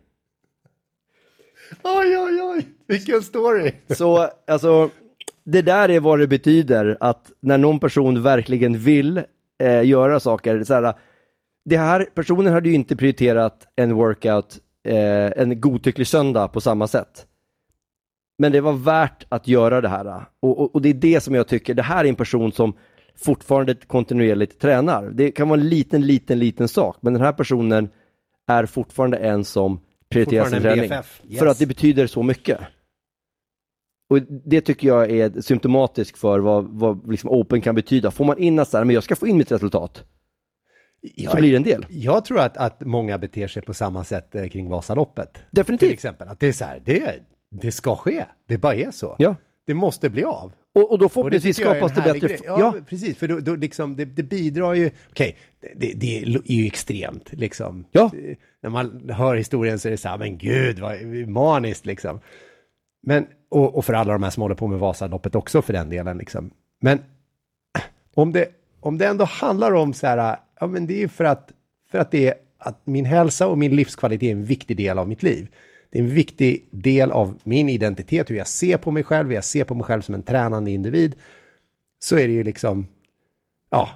Oj, 1.84 2.18
oj, 2.18 2.42
oj, 2.42 2.68
vilken 2.88 3.22
story. 3.22 3.72
Så, 3.88 4.30
alltså, 4.48 4.90
det 5.44 5.62
där 5.62 5.90
är 5.90 6.00
vad 6.00 6.20
det 6.20 6.28
betyder 6.28 6.98
att 7.00 7.32
när 7.40 7.58
någon 7.58 7.80
person 7.80 8.24
verkligen 8.24 8.78
vill 8.78 9.24
eh, 9.60 9.86
göra 9.86 10.20
saker, 10.20 10.64
så 10.64 10.74
här, 10.74 10.94
det 11.66 11.78
här, 11.78 12.08
personen 12.16 12.54
hade 12.54 12.70
ju 12.70 12.76
inte 12.76 12.96
prioriterat 12.96 13.68
en 13.76 13.94
workout 13.94 14.60
eh, 14.88 15.42
en 15.42 15.62
godtycklig 15.62 16.08
söndag 16.08 16.48
på 16.48 16.62
samma 16.62 16.88
sätt. 16.88 17.26
Men 18.38 18.52
det 18.52 18.62
var 18.62 18.74
värt 18.74 19.26
att 19.30 19.48
göra 19.48 19.82
det 19.82 19.90
här. 19.90 20.26
Och, 20.40 20.60
och, 20.60 20.76
och, 20.76 20.82
det 20.82 20.90
är 20.90 20.94
det 20.94 21.24
som 21.24 21.36
jag 21.36 21.48
tycker, 21.48 21.74
det 21.74 21.84
här 21.84 22.06
är 22.06 22.10
en 22.10 22.16
person 22.16 22.52
som 22.52 22.74
fortfarande 23.16 23.76
kontinuerligt 23.76 24.60
tränar. 24.60 25.10
Det 25.14 25.32
kan 25.32 25.50
vara 25.50 25.60
en 25.60 25.70
liten, 25.70 26.02
liten, 26.02 26.40
liten 26.40 26.68
sak, 26.68 26.98
men 27.02 27.14
den 27.14 27.22
här 27.22 27.34
personen 27.34 27.90
är 28.48 28.66
fortfarande 28.66 29.18
en 29.18 29.46
som 29.46 29.80
prioriterar 30.10 30.46
sin 30.46 30.62
träning. 30.62 30.92
Yes. 30.92 31.40
För 31.40 31.46
att 31.46 31.60
det 31.60 31.66
betyder 31.66 32.08
så 32.08 32.24
mycket. 32.24 32.60
Och 34.14 34.20
det 34.46 34.62
tycker 34.62 34.88
jag 34.88 35.12
är 35.12 35.42
symptomatiskt 35.42 36.18
för 36.18 36.40
vad, 36.40 36.66
vad 36.66 37.12
liksom 37.12 37.30
open 37.30 37.62
kan 37.62 37.76
betyda. 37.76 38.12
Får 38.12 38.26
man 38.26 38.38
in 38.38 38.60
att 38.60 38.70
så 38.70 38.78
här, 38.78 38.86
men 38.86 38.94
jag 38.94 39.04
ska 39.04 39.16
få 39.16 39.28
in 39.28 39.38
mitt 39.38 39.52
resultat, 39.52 40.04
jag, 41.02 41.32
så 41.32 41.38
blir 41.38 41.52
det 41.52 41.58
en 41.58 41.64
del. 41.64 41.86
Jag 41.90 42.26
tror 42.26 42.40
att, 42.40 42.58
att 42.58 42.82
många 42.82 43.18
beter 43.18 43.48
sig 43.48 43.62
på 43.62 43.74
samma 43.74 44.04
sätt 44.04 44.36
eh, 44.36 44.48
kring 44.48 44.70
Vasaloppet. 44.70 45.38
Definitivt. 45.52 45.90
Till 45.90 45.94
exempel, 45.94 46.28
att 46.28 46.40
det 46.40 46.48
är 46.48 46.52
så 46.52 46.66
här, 46.66 46.82
det, 46.86 47.14
det 47.52 47.72
ska 47.72 47.96
ske, 47.96 48.26
det 48.48 48.58
bara 48.58 48.76
är 48.76 48.92
så. 48.92 49.16
Ja. 49.20 49.36
Det 49.66 49.74
måste 49.74 50.10
bli 50.10 50.24
av. 50.24 50.54
Och, 50.76 50.92
och 50.92 51.00
då 51.00 51.10
förhoppningsvis 51.10 51.58
skapas 51.58 51.96
det 51.96 52.02
bättre... 52.02 52.38
Ja, 52.46 52.60
ja, 52.60 52.76
precis, 52.90 53.18
för 53.18 53.28
då, 53.28 53.40
då 53.40 53.56
liksom, 53.56 53.96
det, 53.96 54.06
det 54.06 54.24
bidrar 54.24 54.74
ju... 54.74 54.92
Okej, 55.10 55.38
okay, 55.62 55.74
det, 55.76 55.94
det, 56.00 56.24
är 56.24 56.52
ju 56.52 56.66
extremt, 56.66 57.34
liksom. 57.34 57.86
Ja. 57.92 58.12
När 58.62 58.70
man 58.70 59.10
hör 59.10 59.36
historien 59.36 59.80
så 59.80 59.88
är 59.88 59.92
det 59.92 59.98
så 59.98 60.10
här, 60.10 60.18
men 60.18 60.38
gud, 60.38 60.80
vad 60.80 61.28
maniskt, 61.28 61.86
liksom. 61.86 62.20
Men, 63.04 63.28
och, 63.50 63.76
och 63.76 63.86
för 63.86 63.94
alla 63.94 64.14
de 64.14 64.24
här 64.24 64.30
som 64.30 64.42
håller 64.42 64.56
på 64.56 64.68
med 64.68 64.80
Vasaloppet 64.80 65.36
också 65.36 65.62
för 65.62 65.74
den 65.74 65.90
delen, 65.90 66.18
liksom. 66.18 66.52
Men 66.82 67.00
om 68.14 68.32
det, 68.32 68.48
om 68.80 68.98
det 68.98 69.06
ändå 69.06 69.26
handlar 69.26 69.74
om 69.74 69.94
så 69.94 70.08
här, 70.08 70.38
ja 70.60 70.68
men 70.68 70.88
det 70.88 71.04
är 71.04 71.08
för 71.08 71.24
att, 71.24 71.52
för 71.92 71.98
att 71.98 72.12
det 72.12 72.28
är 72.28 72.34
att 72.58 72.88
min 72.88 73.06
hälsa 73.06 73.48
och 73.48 73.58
min 73.58 73.76
livskvalitet 73.76 74.28
är 74.28 74.32
en 74.32 74.46
viktig 74.46 74.78
del 74.78 75.00
av 75.00 75.08
mitt 75.08 75.24
liv. 75.24 75.48
Det 75.90 76.00
är 76.00 76.04
en 76.04 76.10
viktig 76.10 76.68
del 76.72 77.12
av 77.12 77.40
min 77.44 77.70
identitet, 77.70 78.30
hur 78.30 78.36
jag 78.36 78.48
ser 78.48 78.78
på 78.78 78.92
mig 78.92 79.04
själv, 79.04 79.28
hur 79.28 79.36
jag 79.36 79.44
ser 79.44 79.64
på 79.64 79.76
mig 79.76 79.84
själv 79.84 80.02
som 80.02 80.16
en 80.16 80.24
tränande 80.24 80.72
individ. 80.72 81.16
Så 82.00 82.18
är 82.18 82.28
det 82.28 82.34
ju 82.34 82.44
liksom, 82.44 82.88
ja, 83.70 83.90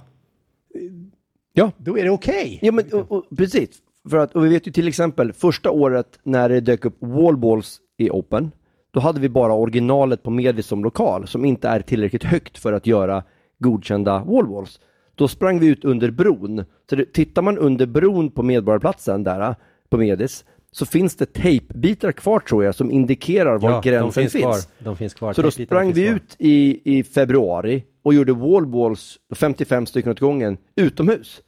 ja. 1.54 1.72
då 1.78 1.98
är 1.98 2.04
det 2.04 2.10
okej. 2.10 2.46
Okay. 2.46 2.60
Ja, 2.62 2.72
men 2.72 2.94
och, 2.94 3.12
och, 3.12 3.38
precis. 3.38 3.70
För 4.10 4.18
att, 4.18 4.36
och 4.36 4.46
vi 4.46 4.50
vet 4.50 4.68
ju 4.68 4.72
till 4.72 4.88
exempel 4.88 5.34
första 5.34 5.72
året 5.72 6.20
när 6.24 6.50
det 6.50 6.60
dök 6.60 6.86
upp 6.86 6.98
wallballs 7.00 7.80
i 7.98 8.10
Open, 8.10 8.52
då 8.98 9.02
hade 9.02 9.20
vi 9.20 9.30
bara 9.30 9.54
originalet 9.54 10.24
på 10.24 10.30
Medis 10.32 10.66
som 10.68 10.84
lokal 10.84 11.28
som 11.28 11.46
inte 11.46 11.68
är 11.68 11.80
tillräckligt 11.80 12.24
högt 12.24 12.58
för 12.58 12.74
att 12.74 12.88
göra 12.88 13.24
godkända 13.60 14.24
wallwalls. 14.24 14.80
Då 15.16 15.28
sprang 15.28 15.60
vi 15.60 15.68
ut 15.68 15.86
under 15.86 16.12
bron. 16.12 16.66
Så 16.90 16.96
det, 16.96 17.14
tittar 17.14 17.42
man 17.42 17.58
under 17.58 17.86
bron 17.86 18.32
på 18.32 18.44
Medborgarplatsen 18.44 19.24
där 19.24 19.56
på 19.90 19.98
Medis 19.98 20.46
så 20.72 20.86
finns 20.86 21.16
det 21.16 21.34
tejpbitar 21.34 22.12
kvar 22.12 22.40
tror 22.40 22.64
jag 22.64 22.76
som 22.76 22.92
indikerar 22.92 23.58
var 23.58 23.70
Ja, 23.70 23.82
de 23.82 23.90
gränsen 23.90 24.22
finns 24.22 24.34
finns. 24.34 24.44
kvar. 24.44 24.86
De 24.86 24.98
finns 24.98 25.14
kvar. 25.14 25.34
Så 25.34 25.42
då 25.42 25.52
sprang 25.52 25.94
finns 25.94 25.98
vi 25.98 26.08
ut 26.08 26.36
i, 26.40 26.82
i 27.00 27.04
februari 27.04 27.84
och 28.04 28.14
gjorde 28.14 28.34
wallballs, 28.34 29.18
55 29.36 29.86
stycken 29.86 30.12
åt 30.12 30.20
gången, 30.20 30.58
utomhus. 30.76 31.42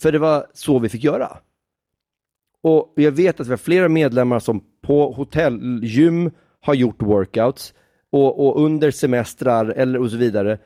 För 0.00 0.12
det 0.12 0.18
var 0.18 0.46
så 0.54 0.78
vi 0.78 0.88
fick 0.88 1.04
göra. 1.04 1.38
Och 2.62 2.92
jag 2.96 3.12
vet 3.12 3.40
att 3.40 3.46
vi 3.46 3.50
har 3.50 3.56
flera 3.56 3.88
medlemmar 3.88 4.38
som 4.38 4.64
på 4.82 5.12
hotellgym 5.12 6.30
har 6.64 6.74
gjort 6.74 7.02
workouts 7.02 7.74
och, 8.10 8.46
och 8.46 8.64
under 8.64 8.90
semestrar 8.90 9.66
eller 9.66 9.98
och 10.00 10.10
så 10.10 10.16
vidare. 10.16 10.58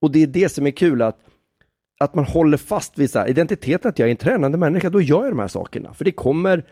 Och 0.00 0.12
det 0.12 0.22
är 0.22 0.26
det 0.26 0.48
som 0.48 0.66
är 0.66 0.70
kul 0.70 1.02
att, 1.02 1.18
att 2.00 2.14
man 2.14 2.24
håller 2.24 2.56
fast 2.56 2.98
vid 2.98 3.10
så 3.10 3.18
här, 3.18 3.28
identiteten 3.28 3.88
att 3.88 3.98
jag 3.98 4.06
är 4.06 4.10
en 4.10 4.16
tränande 4.16 4.58
människa, 4.58 4.90
då 4.90 5.00
gör 5.00 5.22
jag 5.22 5.32
de 5.32 5.38
här 5.38 5.48
sakerna. 5.48 5.94
För 5.94 6.04
det 6.04 6.12
kommer 6.12 6.64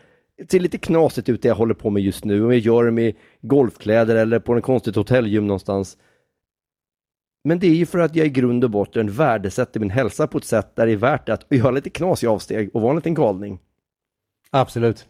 se 0.49 0.59
lite 0.59 0.77
knasigt 0.77 1.29
ut 1.29 1.41
det 1.41 1.47
jag 1.47 1.55
håller 1.55 1.73
på 1.73 1.89
med 1.89 2.03
just 2.03 2.25
nu, 2.25 2.43
om 2.43 2.51
jag 2.51 2.59
gör 2.59 2.85
det 2.85 2.91
med 2.91 3.15
golfkläder 3.41 4.15
eller 4.15 4.39
på 4.39 4.53
en 4.53 4.61
konstigt 4.61 4.95
hotellgym 4.95 5.47
någonstans. 5.47 5.97
Men 7.43 7.59
det 7.59 7.67
är 7.67 7.75
ju 7.75 7.85
för 7.85 7.99
att 7.99 8.15
jag 8.15 8.25
i 8.25 8.29
grund 8.29 8.63
och 8.63 8.69
botten 8.69 9.11
värdesätter 9.11 9.79
min 9.79 9.89
hälsa 9.89 10.27
på 10.27 10.37
ett 10.37 10.45
sätt 10.45 10.75
där 10.75 10.85
det 10.85 10.91
är 10.91 10.97
värt 10.97 11.29
att 11.29 11.45
göra 11.49 11.71
lite 11.71 11.89
knasiga 11.89 12.31
avsteg 12.31 12.75
och 12.75 12.81
vara 12.81 12.91
en 12.91 12.95
liten 12.95 13.13
galning. 13.13 13.59
Absolut. 14.49 15.07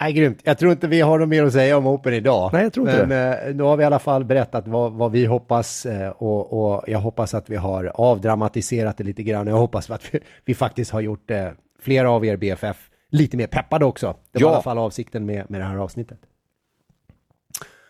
Nej, 0.00 0.12
grymt. 0.12 0.40
Jag 0.44 0.58
tror 0.58 0.72
inte 0.72 0.88
vi 0.88 1.00
har 1.00 1.18
något 1.18 1.28
mer 1.28 1.44
att 1.44 1.52
säga 1.52 1.76
om 1.78 1.86
Open 1.86 2.14
idag. 2.14 2.50
Nej, 2.52 2.62
jag 2.62 2.72
tror 2.72 2.90
inte 2.90 3.06
Men 3.06 3.48
eh, 3.48 3.54
nu 3.54 3.62
har 3.62 3.76
vi 3.76 3.82
i 3.82 3.86
alla 3.86 3.98
fall 3.98 4.24
berättat 4.24 4.68
vad, 4.68 4.92
vad 4.92 5.12
vi 5.12 5.24
hoppas 5.26 5.86
eh, 5.86 6.08
och, 6.10 6.72
och 6.74 6.84
jag 6.86 6.98
hoppas 6.98 7.34
att 7.34 7.50
vi 7.50 7.56
har 7.56 7.92
avdramatiserat 7.94 8.96
det 8.96 9.04
lite 9.04 9.22
grann. 9.22 9.46
Jag 9.46 9.56
hoppas 9.56 9.90
att 9.90 10.14
vi, 10.14 10.20
vi 10.44 10.54
faktiskt 10.54 10.90
har 10.90 11.00
gjort 11.00 11.30
eh, 11.30 11.48
flera 11.80 12.10
av 12.10 12.24
er 12.24 12.36
BFF 12.36 12.90
lite 13.10 13.36
mer 13.36 13.46
peppade 13.46 13.84
också. 13.84 14.16
Det 14.32 14.42
var 14.42 14.50
Ja. 14.50 14.52
i 14.52 14.54
alla 14.54 14.62
fall 14.62 14.78
avsikten 14.78 15.26
med, 15.26 15.50
med 15.50 15.60
det 15.60 15.64
här 15.64 15.76
avsnittet. 15.76 16.18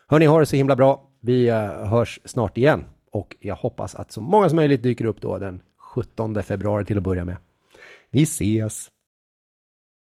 Hörni, 0.09 0.27
ha 0.27 0.39
det 0.41 0.47
så 0.47 0.57
himla 0.57 0.77
bra. 0.77 1.03
Vi 1.21 1.49
eh, 1.49 1.87
hörs 1.87 2.21
snart 2.25 2.59
igen 2.59 2.85
och 3.13 3.37
jag 3.41 3.55
hoppas 3.57 3.95
att 3.95 4.13
så 4.13 4.21
många 4.21 4.49
som 4.49 4.57
möjligt 4.57 4.83
dyker 4.83 5.05
upp 5.05 5.21
då 5.21 5.39
den 5.39 5.61
17 5.95 6.43
februari 6.43 6.85
till 6.85 6.97
att 6.97 7.03
börja 7.03 7.25
med. 7.25 7.37
Vi 8.11 8.23
ses! 8.23 8.89